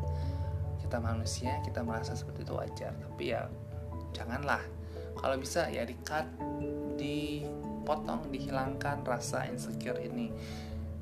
Kita 0.81 0.99
manusia 0.99 1.59
kita 1.62 1.85
merasa 1.85 2.17
seperti 2.17 2.45
itu 2.45 2.55
wajar. 2.57 2.93
Tapi 2.97 3.25
ya 3.33 3.49
janganlah. 4.17 4.62
Kalau 5.19 5.37
bisa 5.37 5.69
ya 5.69 5.85
di 5.85 5.97
cut 6.07 6.25
dipotong 6.97 8.33
dihilangkan 8.33 9.05
rasa 9.05 9.49
insecure 9.49 9.99
ini. 10.00 10.33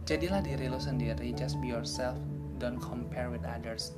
Jadilah 0.09 0.41
diri 0.41 0.73
lo 0.73 0.81
sendiri 0.81 1.37
just 1.37 1.61
be 1.61 1.69
yourself 1.69 2.17
don't 2.59 2.83
compare 2.83 3.31
with 3.31 3.47
others 3.47 3.95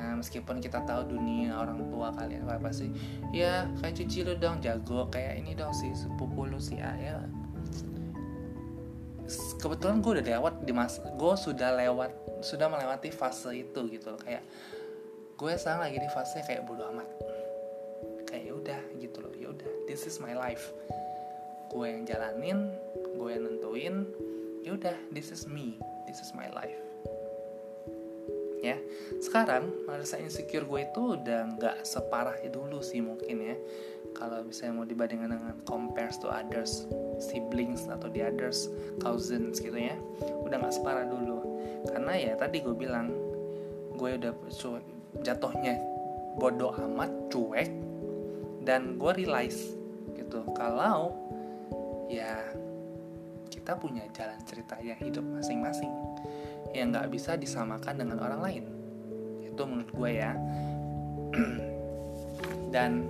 ya 0.00 0.16
meskipun 0.16 0.64
kita 0.64 0.80
tahu 0.88 1.12
dunia 1.12 1.60
orang 1.60 1.84
tua 1.92 2.08
kalian 2.16 2.48
apa 2.48 2.72
sih 2.72 2.88
ya 3.36 3.68
kayak 3.84 4.00
cuci 4.00 4.24
lo 4.24 4.32
dong 4.40 4.64
jago 4.64 5.12
kayak 5.12 5.44
ini 5.44 5.52
dong 5.52 5.76
si 5.76 5.92
sepupu 5.92 6.48
lu 6.48 6.56
si 6.56 6.80
A 6.80 6.96
ya. 6.96 7.20
Kebetulan 9.60 10.02
gue 10.02 10.18
udah 10.18 10.26
lewat 10.40 10.54
di 10.64 10.72
mas 10.72 10.98
gue 10.98 11.34
sudah 11.36 11.76
lewat 11.76 12.10
sudah 12.40 12.66
melewati 12.72 13.12
fase 13.12 13.52
itu 13.52 13.80
gitu 13.92 14.16
loh 14.16 14.20
kayak 14.24 14.42
gue 15.36 15.52
sekarang 15.54 15.86
lagi 15.86 16.00
di 16.00 16.10
fase 16.10 16.40
kayak 16.42 16.64
bodo 16.64 16.88
amat. 16.96 17.08
Kayak 18.26 18.42
ya 18.48 18.52
udah 18.56 18.80
gitu 18.98 19.18
loh 19.20 19.32
ya 19.36 19.52
udah 19.52 19.70
this 19.84 20.08
is 20.08 20.18
my 20.18 20.32
life. 20.32 20.72
Gue 21.70 21.92
yang 21.92 22.02
jalanin 22.08 22.72
gue 23.14 23.28
yang 23.30 23.44
nentuin 23.46 23.94
ya 24.64 24.76
udah 24.76 24.96
this 25.12 25.28
is 25.30 25.44
me 25.46 25.76
this 26.08 26.20
is 26.20 26.32
my 26.36 26.48
life 26.52 26.76
ya. 28.60 28.76
Sekarang 29.20 29.72
merasa 29.88 30.20
insecure 30.20 30.64
gue 30.64 30.80
itu 30.86 31.02
udah 31.16 31.56
nggak 31.56 31.76
separah 31.84 32.38
dulu 32.48 32.84
sih 32.84 33.00
mungkin 33.00 33.36
ya. 33.40 33.56
Kalau 34.16 34.42
misalnya 34.42 34.74
mau 34.74 34.86
dibandingkan 34.88 35.30
dengan 35.32 35.56
compares 35.64 36.18
to 36.18 36.28
others 36.28 36.84
siblings 37.22 37.86
atau 37.86 38.10
the 38.10 38.24
others 38.24 38.66
cousins 38.98 39.62
gitu 39.62 39.76
ya 39.76 39.96
udah 40.44 40.56
nggak 40.60 40.74
separah 40.74 41.06
dulu. 41.08 41.40
Karena 41.88 42.12
ya 42.16 42.32
tadi 42.36 42.60
gue 42.60 42.76
bilang 42.76 43.12
gue 43.96 44.16
udah 44.16 44.32
jatuhnya 45.20 45.76
bodoh 46.40 46.72
amat 46.72 47.10
cuek 47.28 47.68
dan 48.64 48.96
gue 48.96 49.12
realize 49.18 49.74
gitu 50.14 50.40
kalau 50.54 51.12
ya 52.06 52.38
kita 53.50 53.76
punya 53.76 54.06
jalan 54.14 54.38
cerita 54.46 54.78
yang 54.80 54.96
hidup 54.98 55.24
masing-masing 55.26 55.90
yang 56.74 56.94
nggak 56.94 57.10
bisa 57.10 57.34
disamakan 57.34 57.94
dengan 58.06 58.18
orang 58.22 58.40
lain. 58.40 58.64
Itu 59.44 59.62
menurut 59.66 59.90
gue 59.90 60.10
ya. 60.14 60.32
Dan 62.74 63.06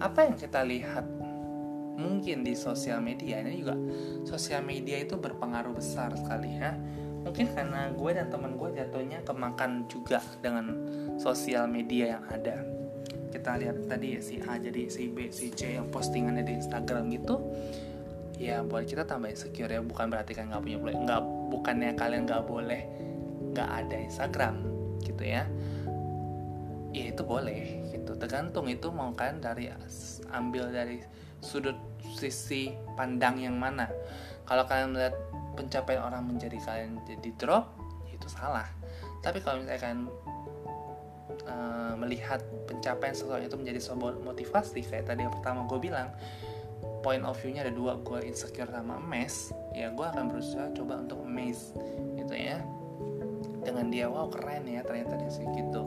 apa 0.00 0.26
yang 0.26 0.36
kita 0.36 0.64
lihat 0.64 1.06
mungkin 1.94 2.42
di 2.42 2.58
sosial 2.58 2.98
media 2.98 3.38
ini 3.38 3.62
juga 3.62 3.78
sosial 4.26 4.66
media 4.66 4.98
itu 4.98 5.14
berpengaruh 5.14 5.76
besar 5.76 6.10
sekali 6.18 6.58
ya. 6.58 6.74
Mungkin 7.24 7.56
karena 7.56 7.88
gue 7.88 8.10
dan 8.12 8.28
teman 8.28 8.60
gue 8.60 8.68
jatuhnya 8.76 9.24
kemakan 9.24 9.88
juga 9.88 10.20
dengan 10.44 10.76
sosial 11.16 11.64
media 11.64 12.20
yang 12.20 12.24
ada. 12.28 12.60
Kita 13.32 13.56
lihat 13.56 13.88
tadi 13.88 14.12
ya 14.12 14.20
si 14.20 14.36
A 14.44 14.60
jadi 14.60 14.92
si 14.92 15.08
B 15.08 15.32
si 15.32 15.48
C 15.48 15.80
yang 15.80 15.88
postingannya 15.88 16.44
di 16.44 16.60
Instagram 16.60 17.08
gitu 17.16 17.40
ya 18.34 18.66
buat 18.66 18.84
kita 18.84 19.06
tambah 19.06 19.30
insecure 19.30 19.70
ya 19.70 19.80
bukan 19.80 20.10
berarti 20.10 20.34
kan 20.34 20.50
nggak 20.50 20.62
punya 20.62 20.78
boleh 20.78 20.94
nggak 21.06 21.22
bukannya 21.54 21.90
kalian 21.94 22.22
nggak 22.26 22.44
boleh 22.44 22.82
nggak 23.54 23.70
ada 23.70 23.96
Instagram 24.02 24.54
gitu 25.06 25.22
ya. 25.22 25.46
Ya 26.94 27.04
itu 27.10 27.22
boleh 27.26 27.90
gitu. 27.90 28.14
Tergantung 28.18 28.66
itu 28.70 28.90
mau 28.90 29.10
kan 29.14 29.38
dari 29.38 29.70
ambil 30.30 30.70
dari 30.70 31.02
sudut 31.42 31.78
sisi 32.18 32.74
pandang 32.98 33.38
yang 33.42 33.58
mana. 33.58 33.90
Kalau 34.46 34.66
kalian 34.66 34.94
melihat 34.94 35.14
pencapaian 35.54 36.02
orang 36.02 36.26
menjadi 36.26 36.58
kalian 36.62 36.98
jadi 37.06 37.30
drop 37.38 37.70
ya 38.10 38.18
itu 38.18 38.28
salah. 38.30 38.66
Tapi 39.22 39.38
kalau 39.42 39.62
misalnya 39.62 39.80
kalian 39.80 40.02
uh, 41.48 41.94
melihat 41.98 42.42
pencapaian 42.66 43.14
seseorang 43.14 43.46
itu 43.46 43.56
menjadi 43.56 43.80
sebuah 43.80 44.20
motivasi 44.22 44.84
kayak 44.84 45.08
tadi 45.08 45.24
yang 45.24 45.32
pertama 45.32 45.64
gue 45.66 45.78
bilang 45.80 46.10
point 47.04 47.20
of 47.28 47.36
view-nya 47.44 47.68
ada 47.68 47.74
dua 47.76 48.00
gue 48.00 48.24
insecure 48.24 48.72
sama 48.72 48.96
mes 48.96 49.52
ya 49.76 49.92
gue 49.92 50.06
akan 50.08 50.32
berusaha 50.32 50.72
coba 50.72 51.04
untuk 51.04 51.20
mes 51.28 51.76
gitu 52.16 52.32
ya. 52.32 52.64
Dengan 53.60 53.92
dia 53.92 54.08
wow 54.08 54.32
keren 54.32 54.64
ya 54.64 54.80
ternyata 54.80 55.20
dia 55.20 55.28
gitu. 55.28 55.82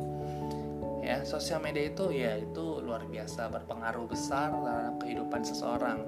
Ya 1.02 1.26
sosial 1.26 1.64
media 1.66 1.90
itu 1.90 2.14
ya 2.14 2.38
itu 2.38 2.84
luar 2.86 3.08
biasa 3.10 3.50
berpengaruh 3.50 4.06
besar 4.06 4.54
dalam 4.54 5.02
kehidupan 5.02 5.42
seseorang. 5.42 6.06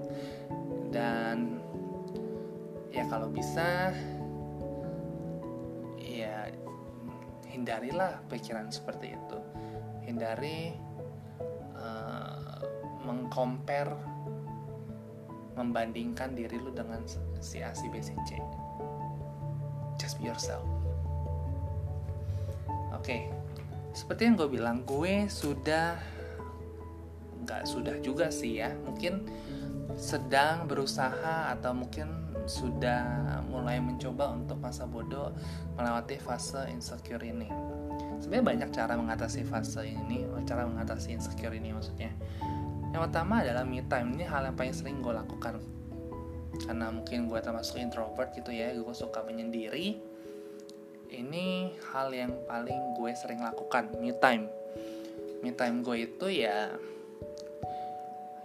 Dan 0.93 1.57
ya 2.93 3.05
kalau 3.09 3.33
bisa 3.33 3.95
ya 5.97 6.53
hindarilah 7.49 8.21
pikiran 8.29 8.69
seperti 8.69 9.17
itu. 9.17 9.37
Hindari 10.05 10.73
uh, 11.77 12.59
mengcompare 13.05 14.18
membandingkan 15.59 16.31
diri 16.31 16.55
lu 16.55 16.71
dengan 16.71 17.03
si 17.43 17.59
A, 17.59 17.75
si 17.75 17.91
B, 17.91 17.99
si 17.99 18.15
C. 18.23 18.39
Just 19.99 20.23
be 20.23 20.31
yourself. 20.31 20.63
Oke, 22.95 23.03
okay. 23.03 23.21
seperti 23.91 24.31
yang 24.31 24.35
gue 24.39 24.47
bilang, 24.47 24.87
gue 24.87 25.27
sudah 25.27 25.99
nggak 27.43 27.63
sudah 27.67 27.95
juga 27.99 28.31
sih 28.31 28.63
ya, 28.63 28.71
mungkin 28.87 29.27
sedang 29.99 30.67
berusaha 30.67 31.51
atau 31.51 31.75
mungkin 31.75 32.07
sudah 32.47 33.03
mulai 33.51 33.77
mencoba 33.83 34.31
untuk 34.33 34.57
masa 34.57 34.87
bodoh 34.87 35.35
melewati 35.75 36.17
fase 36.17 36.65
insecure 36.71 37.21
ini. 37.21 37.51
Sebenarnya 38.19 38.45
banyak 38.45 38.69
cara 38.73 38.93
mengatasi 38.95 39.43
fase 39.47 39.85
ini, 39.85 40.23
cara 40.47 40.65
mengatasi 40.65 41.13
insecure 41.13 41.53
ini 41.55 41.71
maksudnya 41.75 42.11
yang 42.89 43.01
pertama 43.05 43.45
adalah 43.45 43.61
me 43.61 43.85
time. 43.85 44.17
Ini 44.17 44.25
hal 44.25 44.49
yang 44.49 44.55
paling 44.57 44.73
sering 44.73 44.97
gue 45.05 45.13
lakukan. 45.13 45.61
Karena 46.65 46.89
mungkin 46.89 47.29
gue 47.29 47.39
termasuk 47.39 47.77
introvert 47.77 48.33
gitu 48.33 48.49
ya 48.49 48.73
gue 48.73 48.95
suka 48.97 49.21
menyendiri. 49.21 50.01
Ini 51.09 51.77
hal 51.89 52.13
yang 52.13 52.33
paling 52.45 52.97
gue 52.97 53.11
sering 53.13 53.41
lakukan 53.41 53.93
me 54.01 54.13
time. 54.17 54.49
Me 55.45 55.53
time 55.53 55.85
gue 55.85 56.09
itu 56.09 56.45
ya 56.45 56.73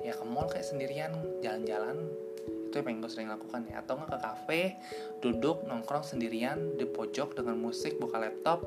ya 0.04 0.12
ke 0.12 0.24
mall 0.28 0.52
kayak 0.52 0.68
sendirian 0.68 1.12
jalan-jalan. 1.40 1.96
Itu 2.68 2.80
yang 2.80 2.84
paling 2.84 3.00
gue 3.00 3.10
sering 3.10 3.28
lakukan 3.32 3.64
ya. 3.68 3.80
Atau 3.80 3.96
nggak 3.96 4.12
ke 4.12 4.18
kafe 4.20 4.60
duduk 5.24 5.64
nongkrong 5.64 6.04
sendirian 6.04 6.76
di 6.76 6.84
pojok 6.84 7.32
dengan 7.32 7.56
musik 7.56 7.96
buka 7.96 8.20
laptop 8.20 8.60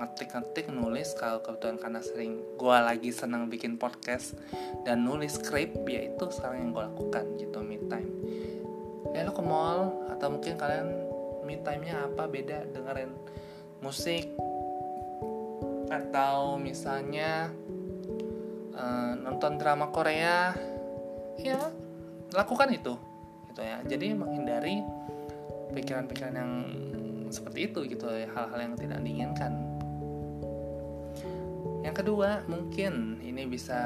ngetik-ngetik 0.00 0.72
nulis 0.72 1.12
kalau 1.12 1.44
kebetulan 1.44 1.76
karena 1.76 2.00
sering 2.00 2.40
gue 2.56 2.76
lagi 2.80 3.12
senang 3.12 3.52
bikin 3.52 3.76
podcast 3.76 4.32
dan 4.88 5.04
nulis 5.04 5.36
script 5.36 5.84
ya 5.84 6.08
itu 6.08 6.24
sekarang 6.32 6.64
yang 6.64 6.70
gue 6.72 6.84
lakukan 6.88 7.24
gitu 7.36 7.60
me 7.60 7.76
time. 7.92 8.08
Ya 9.12 9.28
lo 9.28 9.36
ke 9.36 9.44
mall 9.44 10.08
atau 10.08 10.32
mungkin 10.32 10.56
kalian 10.56 10.88
me 11.44 11.60
time 11.60 11.84
nya 11.84 12.08
apa 12.08 12.24
beda 12.24 12.64
dengerin 12.72 13.12
musik. 13.84 14.32
Atau 15.92 16.56
misalnya 16.56 17.52
uh, 18.72 19.12
nonton 19.20 19.60
drama 19.60 19.92
Korea. 19.92 20.56
Ya 21.36 21.60
lakukan 22.32 22.72
itu 22.72 22.96
gitu 23.52 23.60
ya. 23.60 23.84
Jadi 23.84 24.16
menghindari 24.16 24.80
pikiran-pikiran 25.76 26.34
yang 26.34 26.52
seperti 27.30 27.70
itu 27.70 27.86
gitu 27.86 28.10
hal-hal 28.10 28.58
yang 28.58 28.74
tidak 28.74 28.98
diinginkan 29.06 29.69
yang 31.80 31.96
kedua, 31.96 32.44
mungkin 32.44 33.18
ini 33.24 33.48
bisa 33.48 33.80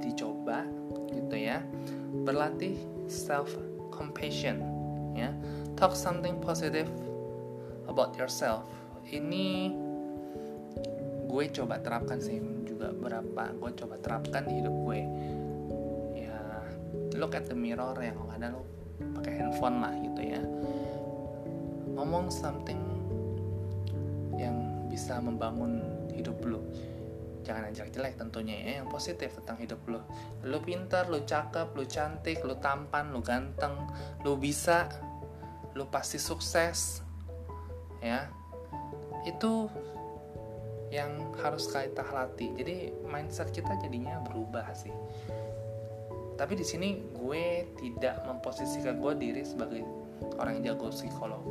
dicoba 0.00 0.64
gitu 1.12 1.36
ya. 1.36 1.60
Berlatih 2.24 2.80
self 3.06 3.52
compassion 3.92 4.60
ya. 5.12 5.32
Talk 5.76 5.92
something 5.92 6.40
positive 6.40 6.88
about 7.88 8.16
yourself. 8.16 8.64
Ini 9.06 9.70
gue 11.26 11.44
coba 11.52 11.76
terapkan 11.82 12.16
sih 12.22 12.40
juga 12.64 12.94
berapa 12.96 13.52
gue 13.60 13.70
coba 13.76 14.00
terapkan 14.00 14.46
di 14.48 14.62
hidup 14.62 14.72
gue 14.88 15.00
ya 16.16 16.38
look 17.18 17.36
at 17.36 17.44
the 17.50 17.56
mirror 17.56 17.92
yang 18.00 18.16
ada 18.32 18.54
lo 18.54 18.64
pakai 19.20 19.44
handphone 19.44 19.84
lah 19.84 19.92
gitu 20.00 20.20
ya 20.22 20.40
ngomong 21.92 22.32
something 22.32 22.80
yang 24.38 24.86
bisa 24.88 25.20
membangun 25.20 25.82
hidup 26.14 26.40
lo 26.46 26.64
jangan 27.46 27.70
yang 27.70 27.88
jelek 27.94 28.18
tentunya 28.18 28.58
ya 28.58 28.72
yang 28.82 28.90
positif 28.90 29.38
tentang 29.38 29.62
hidup 29.62 29.78
lo 29.86 30.02
lo 30.42 30.58
pintar 30.58 31.06
lo 31.06 31.22
cakep 31.22 31.70
lo 31.78 31.86
cantik 31.86 32.42
lo 32.42 32.58
tampan 32.58 33.14
lo 33.14 33.22
ganteng 33.22 33.86
lo 34.26 34.34
bisa 34.34 34.90
lo 35.76 35.86
pasti 35.92 36.16
sukses 36.16 37.06
ya. 38.00 38.32
Itu 39.28 39.68
yang 40.88 41.36
harus 41.42 41.68
kita 41.68 42.02
latih. 42.08 42.56
Jadi 42.56 42.76
mindset 43.04 43.52
kita 43.52 43.76
jadinya 43.84 44.24
berubah 44.24 44.72
sih. 44.72 44.94
Tapi 46.36 46.52
di 46.56 46.64
sini 46.64 47.00
gue 47.16 47.76
tidak 47.80 48.24
memposisikan 48.28 49.00
gue 49.00 49.12
diri 49.16 49.42
sebagai 49.44 49.84
orang 50.40 50.60
yang 50.60 50.74
jago 50.74 50.88
psikolog 50.88 51.44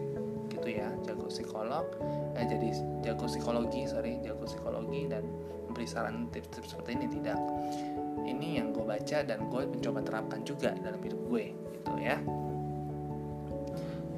gitu 0.50 0.70
ya. 0.70 0.90
Jago 1.06 1.30
psikolog 1.30 1.86
eh, 2.38 2.46
jadi 2.46 2.70
jago 3.06 3.26
psikologi 3.30 3.86
sorry 3.90 4.22
jago 4.22 4.46
psikologi 4.46 5.10
dan 5.10 5.26
memberi 5.76 5.92
saran 5.92 6.32
tips-tips 6.32 6.72
seperti 6.72 6.96
ini 6.96 7.20
tidak. 7.20 7.36
Ini 8.24 8.64
yang 8.64 8.72
gue 8.72 8.88
baca 8.88 9.28
dan 9.28 9.52
gue 9.52 9.62
mencoba 9.68 10.00
terapkan 10.08 10.40
juga 10.48 10.72
dalam 10.80 11.04
hidup 11.04 11.20
gue 11.28 11.52
gitu 11.52 11.92
ya. 12.00 12.16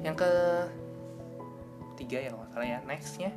Yang 0.06 0.22
ke 0.22 0.32
tiga 1.98 2.18
ya 2.22 2.30
kalau 2.30 2.62
ya 2.62 2.78
nextnya. 2.86 3.34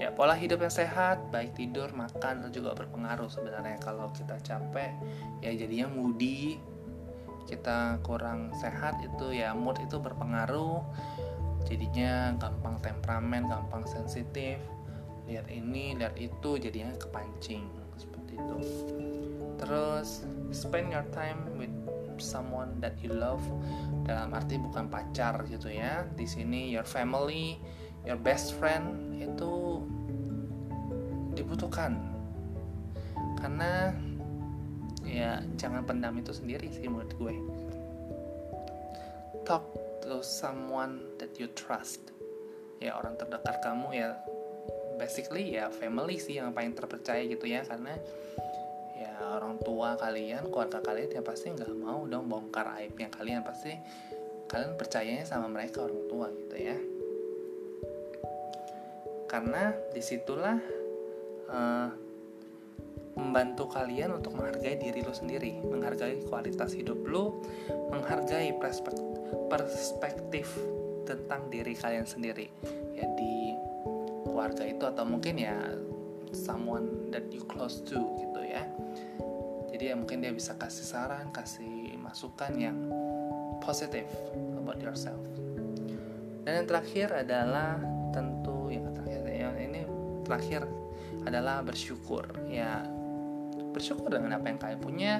Ya 0.00 0.08
pola 0.08 0.32
hidup 0.32 0.64
yang 0.64 0.72
sehat 0.72 1.20
baik 1.28 1.52
tidur 1.52 1.92
makan 1.92 2.48
itu 2.48 2.64
juga 2.64 2.72
berpengaruh 2.72 3.28
sebenarnya. 3.28 3.76
Kalau 3.84 4.08
kita 4.16 4.40
capek 4.40 4.96
ya 5.44 5.52
jadinya 5.52 5.92
moody. 5.92 6.56
Kita 7.44 8.00
kurang 8.00 8.56
sehat 8.56 9.04
itu 9.04 9.36
ya 9.36 9.52
mood 9.52 9.76
itu 9.84 10.00
berpengaruh. 10.00 10.80
Jadinya 11.68 12.32
gampang 12.40 12.80
temperamen 12.80 13.52
gampang 13.52 13.84
sensitif 13.84 14.56
lihat 15.28 15.50
ini 15.50 15.96
lihat 15.98 16.16
itu 16.16 16.56
jadinya 16.56 16.94
kepancing. 16.96 17.66
Seperti 18.00 18.38
itu. 18.38 18.56
Terus 19.60 20.24
spend 20.54 20.94
your 20.94 21.04
time 21.12 21.44
with 21.60 21.72
someone 22.16 22.80
that 22.80 22.96
you 23.00 23.12
love. 23.12 23.42
Dalam 24.08 24.32
arti 24.32 24.56
bukan 24.56 24.88
pacar 24.88 25.44
gitu 25.48 25.68
ya. 25.68 26.08
Di 26.16 26.24
sini 26.24 26.72
your 26.72 26.86
family 26.86 27.60
your 28.04 28.16
best 28.16 28.56
friend 28.56 29.20
itu 29.20 29.84
dibutuhkan. 31.36 32.00
Karena 33.40 33.92
ya 35.04 35.40
jangan 35.56 35.84
pendam 35.84 36.16
itu 36.20 36.32
sendiri 36.32 36.68
sih 36.72 36.88
menurut 36.88 37.12
gue. 37.16 37.34
Talk 39.44 39.64
to 40.04 40.24
someone 40.24 41.16
that 41.20 41.36
you 41.36 41.48
trust. 41.52 42.12
Ya 42.80 42.96
orang 42.96 43.20
terdekat 43.20 43.60
kamu 43.60 43.92
ya 43.92 44.16
basically 45.00 45.56
ya 45.56 45.72
family 45.72 46.20
sih 46.20 46.36
yang 46.36 46.52
paling 46.52 46.76
terpercaya 46.76 47.24
gitu 47.24 47.48
ya 47.48 47.64
karena 47.64 47.96
ya 49.00 49.16
orang 49.40 49.56
tua 49.64 49.96
kalian 49.96 50.52
keluarga 50.52 50.84
kalian 50.84 51.16
ya 51.16 51.22
pasti 51.24 51.48
nggak 51.56 51.72
mau 51.80 52.04
dong 52.04 52.28
bongkar 52.28 52.68
aibnya 52.76 53.08
kalian 53.08 53.40
pasti 53.40 53.72
kalian 54.52 54.76
percayanya 54.76 55.24
sama 55.24 55.48
mereka 55.48 55.88
orang 55.88 56.04
tua 56.04 56.28
gitu 56.36 56.56
ya 56.60 56.76
karena 59.30 59.72
di 59.96 60.02
situlah 60.04 60.58
uh, 61.48 61.88
membantu 63.14 63.70
kalian 63.70 64.16
untuk 64.18 64.34
menghargai 64.34 64.74
diri 64.80 65.06
lo 65.06 65.14
sendiri, 65.14 65.60
menghargai 65.62 66.24
kualitas 66.26 66.74
hidup 66.74 66.98
lo, 67.06 67.44
menghargai 67.94 68.54
perspektif, 68.58 69.06
perspektif 69.46 70.46
tentang 71.06 71.46
diri 71.46 71.74
kalian 71.74 72.06
sendiri. 72.06 72.50
Ya 72.96 73.06
di 73.14 73.54
keluarga 74.30 74.62
itu 74.62 74.86
atau 74.86 75.02
mungkin 75.02 75.34
ya 75.42 75.58
someone 76.30 77.10
that 77.10 77.26
you 77.34 77.42
close 77.50 77.82
to 77.82 77.98
gitu 78.22 78.40
ya. 78.46 78.62
Jadi 79.74 79.90
ya 79.90 79.94
mungkin 79.98 80.22
dia 80.22 80.30
bisa 80.30 80.54
kasih 80.54 80.86
saran, 80.86 81.34
kasih 81.34 81.98
masukan 81.98 82.54
yang 82.54 82.78
positif 83.58 84.06
about 84.54 84.78
yourself. 84.78 85.20
Dan 86.46 86.64
yang 86.64 86.66
terakhir 86.70 87.26
adalah 87.26 87.76
tentu 88.14 88.60
terakhir 90.30 90.62
adalah 91.26 91.58
bersyukur 91.66 92.22
ya 92.46 92.86
bersyukur 93.74 94.14
dengan 94.14 94.38
apa 94.38 94.46
yang 94.46 94.58
kalian 94.62 94.78
punya 94.78 95.12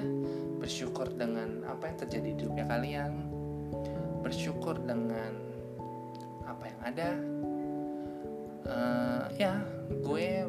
bersyukur 0.55 1.11
dengan 1.11 1.67
apa 1.67 1.91
yang 1.91 1.97
terjadi 1.99 2.31
di 2.31 2.39
hidupnya 2.39 2.65
kalian 2.71 3.11
bersyukur 4.23 4.79
dengan 4.79 5.35
apa 6.47 6.63
yang 6.63 6.79
ada 6.87 7.09
uh, 8.71 9.00
ya. 9.41 9.53
Gue 10.05 10.45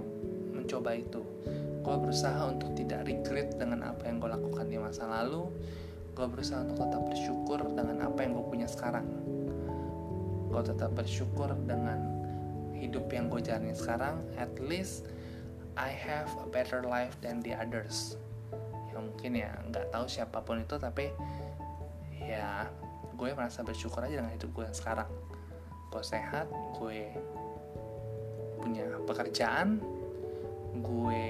mencoba 0.53 0.93
itu. 0.93 1.25
Gue 1.83 1.97
berusaha 1.99 2.47
untuk 2.47 2.77
tidak 2.79 3.09
regret 3.09 3.57
dengan 3.57 3.91
apa 3.91 4.07
yang 4.07 4.21
gue 4.21 4.31
lakukan 4.31 4.69
di 4.69 4.77
masa 4.77 5.09
lalu. 5.09 5.49
Gue 6.13 6.27
berusaha 6.29 6.63
untuk 6.63 6.85
tetap 6.85 7.03
bersyukur 7.09 7.59
dengan 7.73 8.05
apa 8.05 8.19
yang 8.23 8.37
gue 8.37 8.47
punya 8.47 8.69
sekarang. 8.69 9.09
Gue 10.53 10.63
tetap 10.63 10.93
bersyukur 10.93 11.49
dengan 11.65 11.99
hidup 12.77 13.09
yang 13.09 13.33
gue 13.33 13.41
jalani 13.41 13.73
sekarang. 13.73 14.21
At 14.37 14.53
least 14.61 15.09
I 15.75 15.89
have 15.89 16.29
a 16.45 16.47
better 16.53 16.85
life 16.85 17.17
than 17.25 17.41
the 17.41 17.57
others. 17.57 18.21
Yang 18.93 19.03
mungkin 19.09 19.33
ya 19.41 19.51
nggak 19.73 19.89
tahu 19.89 20.05
siapa 20.05 20.45
pun 20.45 20.61
itu 20.61 20.77
tapi 20.77 21.09
ya 22.21 22.69
gue 23.17 23.29
merasa 23.33 23.65
bersyukur 23.65 24.05
aja 24.05 24.21
dengan 24.21 24.37
hidup 24.37 24.53
gue 24.53 24.65
yang 24.69 24.77
sekarang. 24.77 25.09
Gue 25.89 26.05
sehat 26.05 26.47
gue 26.77 27.09
punya 28.63 28.87
pekerjaan 29.03 29.83
gue 30.79 31.27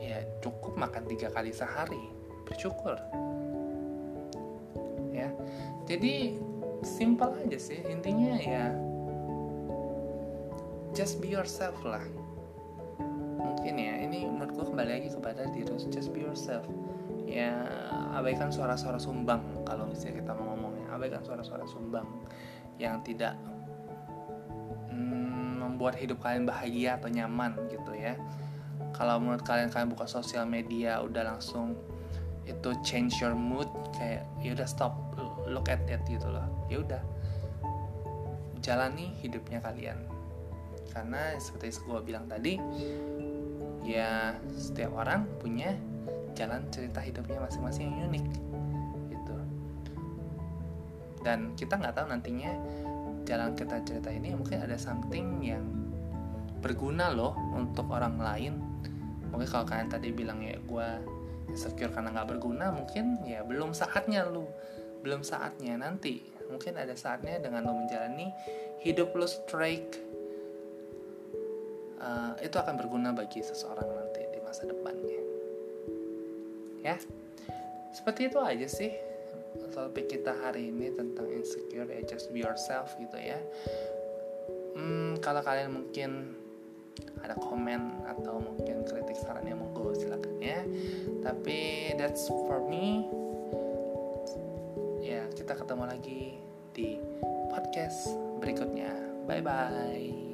ya 0.00 0.18
cukup 0.40 0.74
makan 0.74 1.04
tiga 1.06 1.28
kali 1.30 1.52
sehari. 1.52 2.00
Bersyukur. 2.48 2.96
Ya 5.12 5.28
jadi 5.84 6.40
simpel 6.82 7.36
aja 7.44 7.58
sih. 7.60 7.84
Intinya 7.86 8.34
ya 8.40 8.72
just 10.96 11.20
be 11.20 11.28
yourself 11.30 11.76
lah. 11.84 12.02
Mungkin 13.36 13.76
ya 13.76 14.00
ini 14.00 14.26
menurut 14.26 14.56
gue 14.56 14.66
kembali 14.66 14.90
lagi 14.96 15.08
kepada 15.12 15.46
diri 15.52 15.68
just 15.92 16.10
be 16.10 16.24
yourself. 16.24 16.64
Ya 17.26 17.52
abaikan 18.16 18.48
suara-suara 18.54 18.96
sumbang 18.96 19.42
kalau 19.66 19.90
misalnya 19.90 20.24
kita 20.24 20.32
mau 20.32 20.54
ngomongnya. 20.54 20.88
Abaikan 20.94 21.20
suara-suara 21.20 21.68
sumbang 21.68 22.06
yang 22.80 23.02
tidak 23.02 23.36
membuat 25.76 26.00
hidup 26.00 26.24
kalian 26.24 26.48
bahagia 26.48 26.96
atau 26.96 27.12
nyaman 27.12 27.52
gitu 27.68 27.92
ya. 27.92 28.16
Kalau 28.96 29.20
menurut 29.20 29.44
kalian 29.44 29.68
kalian 29.68 29.92
buka 29.92 30.08
sosial 30.08 30.48
media 30.48 31.04
udah 31.04 31.36
langsung 31.36 31.76
itu 32.48 32.72
change 32.80 33.20
your 33.20 33.36
mood 33.36 33.68
kayak 33.92 34.24
ya 34.40 34.56
udah 34.56 34.64
stop 34.64 34.96
look 35.44 35.68
at 35.68 35.84
it 35.84 36.00
gitu 36.08 36.24
loh. 36.24 36.48
Ya 36.72 36.80
udah 36.80 37.02
jalani 38.64 39.12
hidupnya 39.20 39.60
kalian. 39.60 40.00
Karena 40.96 41.36
seperti 41.36 41.76
gue 41.84 42.00
bilang 42.00 42.24
tadi 42.24 42.56
ya 43.84 44.32
setiap 44.56 44.96
orang 44.96 45.28
punya 45.44 45.76
jalan 46.32 46.64
cerita 46.72 47.04
hidupnya 47.04 47.36
masing-masing 47.44 47.92
yang 47.92 48.08
unik 48.08 48.26
gitu. 49.12 49.36
Dan 51.20 51.52
kita 51.52 51.76
nggak 51.76 52.00
tahu 52.00 52.08
nantinya 52.08 52.56
jalan 53.26 53.58
kita 53.58 53.82
cerita 53.82 54.08
ini 54.14 54.32
mungkin 54.32 54.62
ada 54.62 54.78
something 54.78 55.42
yang 55.42 55.66
berguna 56.62 57.10
loh 57.10 57.34
untuk 57.52 57.90
orang 57.90 58.16
lain. 58.16 58.54
Mungkin 59.34 59.48
kalau 59.50 59.66
kalian 59.66 59.90
tadi 59.90 60.14
bilang 60.14 60.40
ya 60.40 60.56
gue 60.62 60.88
insecure 61.50 61.90
karena 61.90 62.14
nggak 62.14 62.38
berguna 62.38 62.70
mungkin 62.70 63.20
ya 63.26 63.42
belum 63.42 63.74
saatnya 63.74 64.24
lu. 64.30 64.46
Belum 65.02 65.26
saatnya. 65.26 65.74
Nanti 65.76 66.22
mungkin 66.46 66.78
ada 66.78 66.94
saatnya 66.94 67.42
dengan 67.42 67.66
lo 67.66 67.74
menjalani 67.74 68.30
hidup 68.86 69.10
lo 69.18 69.26
straight 69.26 69.98
uh, 71.98 72.38
itu 72.38 72.54
akan 72.54 72.78
berguna 72.78 73.10
bagi 73.10 73.42
seseorang 73.42 73.86
nanti 73.86 74.22
di 74.30 74.38
masa 74.46 74.70
depannya. 74.70 75.22
Ya? 76.86 76.96
Seperti 77.90 78.30
itu 78.30 78.38
aja 78.38 78.68
sih 78.70 79.15
topik 79.76 80.08
kita 80.08 80.32
hari 80.32 80.72
ini 80.72 80.88
tentang 80.96 81.28
insecure 81.28 81.84
ya 81.84 82.00
just 82.08 82.32
be 82.32 82.40
yourself 82.40 82.96
gitu 82.96 83.12
ya. 83.20 83.36
Hmm, 84.72 85.20
kalau 85.20 85.44
kalian 85.44 85.76
mungkin 85.76 86.32
ada 87.20 87.36
komen 87.36 88.00
atau 88.08 88.40
mungkin 88.40 88.88
kritik 88.88 89.20
sarannya 89.20 89.52
monggo 89.52 89.92
silakan 89.92 90.40
ya. 90.40 90.64
Tapi 91.20 91.92
that's 92.00 92.24
for 92.48 92.64
me. 92.64 93.04
Ya 95.04 95.28
kita 95.36 95.52
ketemu 95.52 95.84
lagi 95.84 96.40
di 96.72 96.96
podcast 97.52 98.08
berikutnya. 98.40 98.96
Bye 99.28 99.44
bye 99.44 100.25